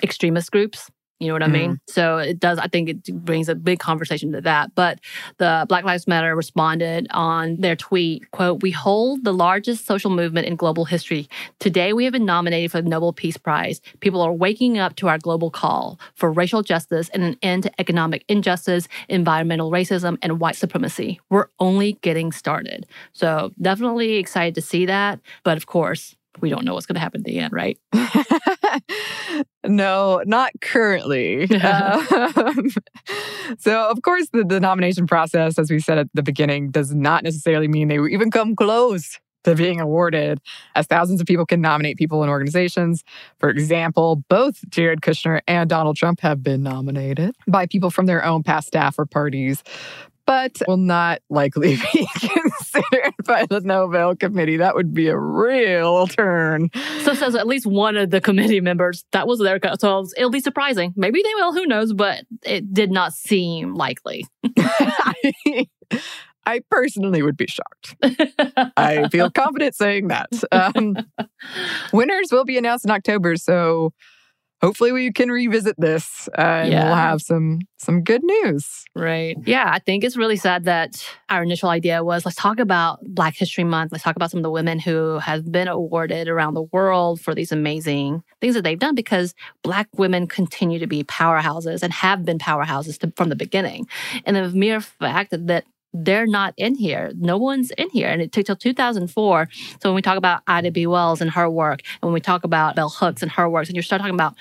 extremist 0.03 0.51
groups. 0.53 0.91
You 1.23 1.29
know 1.29 1.35
what 1.35 1.43
I 1.45 1.49
mean? 1.49 1.75
Mm. 1.75 1.79
So 1.89 2.19
it 2.19 2.41
does, 2.41 2.59
I 2.59 2.67
think 2.67 2.89
it 2.89 3.25
brings 3.25 3.49
a 3.49 3.55
big 3.55 3.79
conversation 3.79 4.33
to 4.33 4.41
that. 4.41 4.75
But 4.75 4.99
the 5.39 5.67
Black 5.69 5.85
Lives 5.85 6.09
Matter 6.09 6.35
responded 6.35 7.07
on 7.11 7.57
their 7.61 7.77
tweet, 7.77 8.29
quote, 8.33 8.63
We 8.63 8.73
hold 8.73 9.23
the 9.25 9.33
largest 9.33 9.87
social 9.87 10.11
movement 10.11 10.49
in 10.49 10.57
global 10.57 10.85
history. 10.85 11.29
Today 11.61 11.93
we 11.93 12.05
have 12.05 12.13
been 12.13 12.25
nominated 12.25 12.73
for 12.73 12.83
the 12.83 12.89
Nobel 12.89 13.13
Peace 13.13 13.37
Prize. 13.37 13.81
People 14.01 14.21
are 14.21 14.33
waking 14.33 14.79
up 14.79 14.97
to 14.97 15.09
our 15.09 15.19
global 15.19 15.51
call 15.51 16.01
for 16.15 16.33
racial 16.33 16.63
justice 16.63 17.09
and 17.11 17.23
an 17.23 17.37
end 17.43 17.63
to 17.65 17.81
economic 17.81 18.25
injustice, 18.29 18.89
environmental 19.09 19.71
racism, 19.71 20.19
and 20.23 20.41
white 20.41 20.57
supremacy. 20.57 21.21
We're 21.31 21.47
only 21.61 21.95
getting 22.03 22.33
started. 22.33 22.87
So 23.13 23.53
definitely 23.61 24.15
excited 24.15 24.57
to 24.57 24.63
see 24.63 24.87
that. 24.87 25.21
But 25.45 25.57
of 25.57 25.67
course, 25.67 26.17
we 26.41 26.51
don't 26.51 26.65
know 26.65 26.75
what's 26.75 26.87
going 26.87 26.95
to 26.95 27.01
happen 27.01 27.21
at 27.21 27.25
the 27.25 27.39
end, 27.39 27.53
right? 27.53 27.79
no, 29.65 30.23
not 30.27 30.53
currently. 30.61 31.43
um, 31.61 32.71
so, 33.59 33.89
of 33.89 34.03
course, 34.03 34.29
the, 34.33 34.45
the 34.45 34.61
nomination 34.61 35.07
process, 35.07 35.59
as 35.59 35.71
we 35.71 35.79
said 35.79 35.99
at 35.99 36.09
the 36.15 36.23
beginning, 36.23 36.71
does 36.71 36.95
not 36.95 37.23
necessarily 37.23 37.69
mean 37.69 37.89
they 37.89 37.99
will 37.99 38.09
even 38.09 38.31
come 38.31 38.57
close 38.57 39.19
to 39.45 39.55
being 39.57 39.81
awarded, 39.81 40.41
as 40.77 40.87
thousands 40.87 41.21
of 41.21 41.27
people 41.27 41.45
can 41.45 41.61
nominate 41.61 41.97
people 41.97 42.23
and 42.23 42.31
organizations. 42.31 43.03
For 43.39 43.51
example, 43.51 44.23
both 44.29 44.61
Jared 44.69 45.01
Kushner 45.01 45.41
and 45.49 45.69
Donald 45.69 45.97
Trump 45.97 46.21
have 46.21 46.43
been 46.43 46.63
nominated 46.63 47.35
by 47.49 47.67
people 47.67 47.91
from 47.91 48.07
their 48.07 48.25
own 48.25 48.43
past 48.45 48.69
staff 48.69 48.99
or 48.99 49.07
parties. 49.07 49.63
But 50.25 50.63
will 50.69 50.77
not 50.77 51.21
likely 51.31 51.77
be 51.93 52.07
considered 52.21 53.12
by 53.27 53.47
the 53.47 53.61
Nobel 53.61 54.17
Committee. 54.17 54.57
That 54.57 54.75
would 54.75 54.93
be 54.95 55.09
a 55.09 55.17
real 55.17 56.07
turn. 56.07 56.71
So 57.03 57.15
says 57.15 57.35
at 57.35 57.47
least 57.47 57.67
one 57.67 57.97
of 57.97 58.11
the 58.11 58.21
committee 58.21 58.61
members 58.61 59.05
that 59.13 59.27
was 59.27 59.39
there 59.39 59.59
so 59.79 60.07
it'll 60.17 60.31
be 60.31 60.41
surprising. 60.41 60.93
Maybe 60.97 61.23
they 61.23 61.35
will. 61.35 61.53
Who 61.53 61.67
knows? 61.67 61.93
But 61.93 62.25
it 62.43 62.73
did 62.73 62.91
not 62.91 63.13
seem 63.13 63.75
likely. 63.75 64.27
I, 64.59 65.67
I 66.47 66.61
personally 66.71 67.23
would 67.23 67.37
be 67.37 67.47
shocked. 67.47 67.97
I 68.77 69.09
feel 69.09 69.31
confident 69.31 69.75
saying 69.75 70.09
that. 70.09 70.29
Um, 70.51 70.97
winners 71.93 72.29
will 72.33 72.45
be 72.45 72.59
announced 72.59 72.85
in 72.85 72.91
October, 72.91 73.37
so 73.37 73.93
hopefully 74.63 74.93
we 74.93 75.13
can 75.13 75.31
revisit 75.31 75.75
this 75.79 76.29
uh, 76.39 76.41
and 76.41 76.73
Yeah. 76.73 76.85
we'll 76.87 76.95
have 76.95 77.21
some 77.21 77.61
some 77.79 78.03
good 78.05 78.23
news. 78.23 78.85
Right. 78.95 79.37
Yeah, 79.45 79.69
I 79.73 79.81
think 79.81 80.05
it's 80.05 80.17
really 80.17 80.37
sad 80.37 80.65
that 80.67 81.05
our 81.29 81.43
initial 81.43 81.69
idea 81.69 82.05
was 82.05 82.25
let's 82.25 82.37
talk 82.37 82.61
about 82.61 83.01
Black 83.05 83.35
History 83.37 83.65
Month. 83.65 83.91
Let's 83.91 84.05
talk 84.05 84.15
about 84.15 84.31
some 84.31 84.39
of 84.39 84.45
the 84.45 84.51
women 84.53 84.79
who 84.79 85.19
have 85.19 85.51
been 85.51 85.67
awarded 85.67 86.29
around 86.29 86.55
the 86.55 86.63
world 86.63 87.21
for 87.21 87.35
these 87.35 87.51
amazing 87.51 88.23
things 88.41 88.55
that 88.55 88.63
they've 88.63 88.79
done 88.79 88.95
because 88.95 89.35
Black 89.65 89.89
women 89.97 90.29
continue 90.29 90.79
to 90.79 90.87
be 90.87 91.03
powerhouses 91.03 91.83
and 91.83 91.93
have 91.93 92.25
been 92.25 92.39
powerhouses 92.39 92.99
to, 92.99 93.13
from 93.17 93.31
the 93.31 93.37
beginning. 93.37 93.89
And 94.25 94.37
the 94.37 94.49
mere 94.51 94.81
fact 94.81 95.33
that 95.33 95.65
they're 95.93 96.27
not 96.27 96.55
in 96.57 96.75
here. 96.75 97.13
No 97.17 97.37
one's 97.37 97.71
in 97.73 97.91
here. 97.91 98.09
And 98.09 98.23
it 98.23 98.33
took 98.33 98.47
till 98.47 98.57
2004. 98.57 99.49
So 99.83 99.89
when 99.91 99.95
we 99.95 100.03
talk 100.03 100.17
about 100.17 100.43
Ida 100.47 100.71
B. 100.71 100.87
Wells 100.87 101.21
and 101.21 101.31
her 101.31 101.49
work, 101.51 101.81
and 102.01 102.09
when 102.09 102.13
we 102.15 102.21
talk 102.21 102.45
about 102.45 102.77
Bell 102.77 102.89
Hooks 102.89 103.23
and 103.23 103.31
her 103.33 103.49
works, 103.49 103.69
and 103.69 103.77
you 103.77 103.83
start 103.83 104.01
talking 104.01 104.15
about 104.15 104.35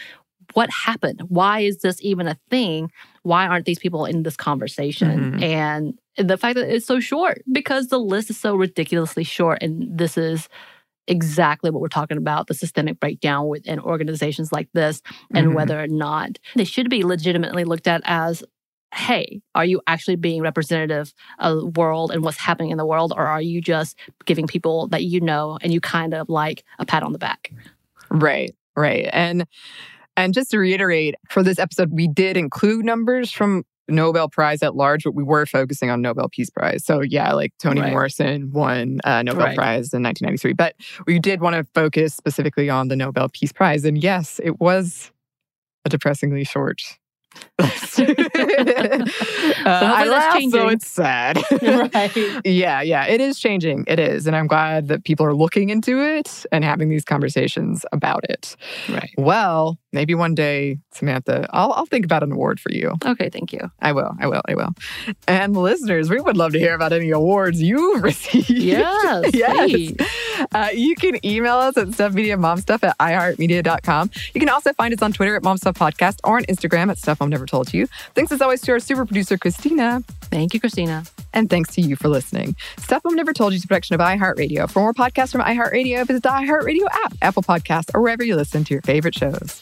what 0.54 0.70
happened, 0.70 1.22
why 1.28 1.60
is 1.62 1.78
this 1.82 1.98
even 2.02 2.28
a 2.28 2.38
thing? 2.50 2.92
Why 3.24 3.48
aren't 3.48 3.66
these 3.66 3.80
people 3.80 4.06
in 4.06 4.24
this 4.24 4.36
conversation? 4.36 5.34
Mhm. 5.40 5.44
And 5.44 6.00
the 6.18 6.38
fact 6.38 6.56
that 6.56 6.74
it's 6.74 6.86
so 6.86 7.00
short 7.00 7.42
because 7.52 7.88
the 7.88 8.00
list 8.00 8.30
is 8.30 8.38
so 8.40 8.56
ridiculously 8.56 9.24
short. 9.24 9.60
And 9.62 9.98
this 9.98 10.18
is 10.18 10.50
exactly 11.08 11.70
what 11.72 11.82
we're 11.82 11.88
talking 11.88 12.18
about 12.18 12.48
the 12.48 12.54
systemic 12.54 13.00
breakdown 13.00 13.48
within 13.48 13.80
organizations 13.80 14.52
like 14.52 14.68
this 14.74 15.02
and 15.34 15.48
Mhm. 15.50 15.54
whether 15.56 15.82
or 15.82 15.88
not 15.88 16.38
they 16.56 16.64
should 16.64 16.90
be 16.90 17.04
legitimately 17.04 17.64
looked 17.64 17.88
at 17.88 18.02
as 18.06 18.44
hey 18.94 19.42
are 19.56 19.66
you 19.66 19.82
actually 19.88 20.16
being 20.16 20.42
representative 20.42 21.14
of 21.40 21.58
the 21.58 21.66
world 21.68 22.12
and 22.12 22.24
what's 22.24 22.38
happening 22.38 22.72
in 22.72 22.78
the 22.78 22.86
world 22.86 23.14
or 23.16 23.26
are 23.26 23.42
you 23.42 23.62
just 23.62 23.98
giving 24.26 24.48
people 24.48 24.88
that 24.88 25.04
you 25.04 25.22
know 25.22 25.58
and 25.62 25.74
you 25.74 25.80
kind 25.80 26.14
of 26.14 26.28
like 26.30 26.64
a 26.80 26.86
pat 26.86 27.04
on 27.04 27.12
the 27.12 27.20
back 27.20 27.52
Right, 28.12 28.54
right. 28.76 29.10
And 29.12 29.46
and 30.18 30.34
just 30.34 30.52
to 30.52 30.60
reiterate, 30.60 31.16
for 31.30 31.42
this 31.42 31.58
episode, 31.58 31.92
we 31.94 32.08
did 32.08 32.36
include 32.36 32.84
numbers 32.84 33.32
from 33.32 33.64
Nobel 33.88 34.28
Prize 34.28 34.62
at 34.62 34.76
large, 34.76 35.06
but 35.06 35.16
we 35.16 35.24
were 35.24 35.46
focusing 35.46 35.90
on 35.90 36.02
Nobel 36.02 36.28
Peace 36.30 36.50
Prize. 36.50 36.86
So 36.86 37.02
yeah, 37.02 37.32
like 37.34 37.54
Toni 37.58 37.82
Right. 37.82 37.92
Morrison 37.92 38.52
won 38.52 39.00
a 39.06 39.24
Nobel 39.24 39.48
Right. 39.48 39.56
Prize 39.56 39.94
in 39.94 40.04
1993. 40.04 40.54
But 40.54 40.76
we 41.08 41.20
did 41.20 41.40
want 41.40 41.56
to 41.56 41.64
focus 41.74 42.14
specifically 42.14 42.70
on 42.70 42.90
the 42.90 42.96
Nobel 42.98 43.30
Peace 43.30 43.54
Prize. 43.54 43.86
And 43.86 44.02
yes, 44.04 44.40
it 44.44 44.60
was 44.60 45.12
a 45.86 45.90
depressingly 45.90 46.44
short. 46.44 46.82
uh, 47.60 47.66
I 49.66 50.06
laugh, 50.06 50.42
so 50.50 50.68
it's 50.68 50.88
sad. 50.88 51.38
right 51.62 52.46
Yeah, 52.46 52.82
yeah, 52.82 53.06
it 53.06 53.22
is 53.22 53.40
changing. 53.40 53.86
It 53.88 54.00
is. 54.00 54.28
And 54.28 54.36
I'm 54.36 54.48
glad 54.48 54.88
that 54.88 55.04
people 55.04 55.26
are 55.26 55.36
looking 55.36 55.70
into 55.70 56.02
it 56.02 56.46
and 56.52 56.64
having 56.64 56.90
these 56.90 57.06
conversations 57.06 57.86
about 57.92 58.24
it. 58.30 58.56
right 58.90 59.12
Well, 59.18 59.78
maybe 59.92 60.16
one 60.16 60.34
day, 60.34 60.78
Samantha, 60.92 61.48
I'll, 61.52 61.74
I'll 61.74 61.86
think 61.86 62.06
about 62.06 62.24
an 62.24 62.32
award 62.32 62.60
for 62.60 62.72
you. 62.72 62.94
okay 63.06 63.30
thank 63.30 63.54
you 63.54 63.72
I 63.82 63.92
will. 63.92 64.12
I 64.20 64.28
will. 64.28 64.42
I 64.48 64.56
will. 64.56 64.70
And 65.28 65.56
listeners, 65.56 66.10
we 66.10 66.20
would 66.20 66.38
love 66.38 66.54
to 66.54 66.60
hear 66.60 66.74
about 66.74 66.94
any 66.94 67.12
awards 67.12 67.62
you've 67.62 68.02
received. 68.04 68.50
yes, 68.50 69.32
please. 69.32 69.96
Uh, 70.54 70.70
you 70.74 70.96
can 70.96 71.24
email 71.26 71.56
us 71.56 71.78
at 71.78 71.88
stuffmediamomstuff 71.90 72.84
at 72.84 72.98
iheartmedia.com. 72.98 74.12
You 74.34 74.40
can 74.40 74.50
also 74.50 74.74
find 74.74 74.94
us 74.94 75.02
on 75.02 75.12
Twitter 75.14 75.36
at 75.36 75.44
momstuffpodcast 75.44 76.20
or 76.24 76.38
on 76.38 76.44
Instagram 76.46 76.90
at 76.90 76.98
Stuff 76.98 77.20
Mom 77.20 77.30
Never 77.30 77.46
Told 77.46 77.74
You. 77.74 77.88
Thanks 78.16 78.32
as 78.32 78.42
always 78.42 78.62
to 78.62 78.72
our 78.74 78.80
super 78.80 79.06
producer, 79.06 79.38
Christina. 79.38 80.04
thank 80.24 80.54
you 80.54 80.60
christina 80.60 81.04
And 81.34 81.50
thanks 81.50 81.74
to 81.76 81.82
you 81.82 81.96
for 81.96 82.10
listening. 82.10 82.56
Stuff 82.78 83.04
Mom 83.04 83.16
Never 83.16 83.34
Told 83.34 83.54
You 83.54 83.58
is 83.58 83.64
a 83.64 83.68
production 83.68 83.96
of 83.96 84.02
iHeartRadio. 84.02 84.70
For 84.70 84.80
more 84.80 84.94
podcasts 84.94 85.32
from 85.32 85.42
iHeartRadio, 85.42 86.06
visit 86.08 86.24
the 86.24 86.30
iHeartRadio 86.30 86.86
app, 87.06 87.14
Apple 87.22 87.44
Podcasts, 87.44 87.90
or 87.94 88.02
wherever 88.02 88.24
you 88.24 88.36
listen 88.36 88.64
to 88.64 88.74
your 88.74 88.82
favorite 88.82 89.16
shows. 89.16 89.62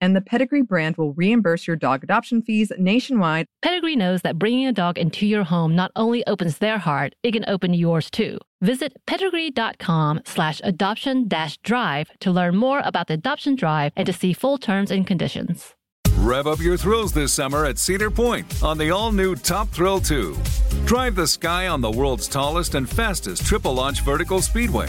and 0.00 0.14
the 0.14 0.20
Pedigree 0.20 0.62
brand 0.62 0.96
will 0.96 1.12
reimburse 1.14 1.66
your 1.66 1.76
dog 1.76 2.04
adoption 2.04 2.42
fees 2.42 2.72
nationwide. 2.78 3.46
Pedigree 3.62 3.96
knows 3.96 4.22
that 4.22 4.38
bringing 4.38 4.66
a 4.66 4.72
dog 4.72 4.98
into 4.98 5.26
your 5.26 5.44
home 5.44 5.74
not 5.74 5.92
only 5.96 6.26
opens 6.26 6.58
their 6.58 6.78
heart, 6.78 7.14
it 7.22 7.32
can 7.32 7.44
open 7.48 7.74
yours 7.74 8.10
too. 8.10 8.38
Visit 8.60 8.94
pedigree.com 9.06 10.22
slash 10.24 10.60
adoption 10.64 11.28
dash 11.28 11.58
drive 11.58 12.10
to 12.20 12.30
learn 12.30 12.56
more 12.56 12.80
about 12.84 13.06
the 13.08 13.14
adoption 13.14 13.54
drive 13.54 13.92
and 13.96 14.06
to 14.06 14.12
see 14.12 14.32
full 14.32 14.58
terms 14.58 14.90
and 14.90 15.06
conditions. 15.06 15.74
Rev 16.18 16.46
up 16.46 16.60
your 16.60 16.76
thrills 16.76 17.12
this 17.12 17.32
summer 17.32 17.66
at 17.66 17.78
Cedar 17.78 18.10
Point 18.10 18.62
on 18.62 18.78
the 18.78 18.90
all 18.90 19.12
new 19.12 19.36
Top 19.36 19.68
Thrill 19.68 20.00
2. 20.00 20.36
Drive 20.84 21.14
the 21.14 21.26
sky 21.26 21.68
on 21.68 21.80
the 21.80 21.90
world's 21.90 22.26
tallest 22.26 22.74
and 22.74 22.88
fastest 22.88 23.44
triple 23.44 23.74
launch 23.74 24.00
vertical 24.00 24.40
speedway. 24.40 24.88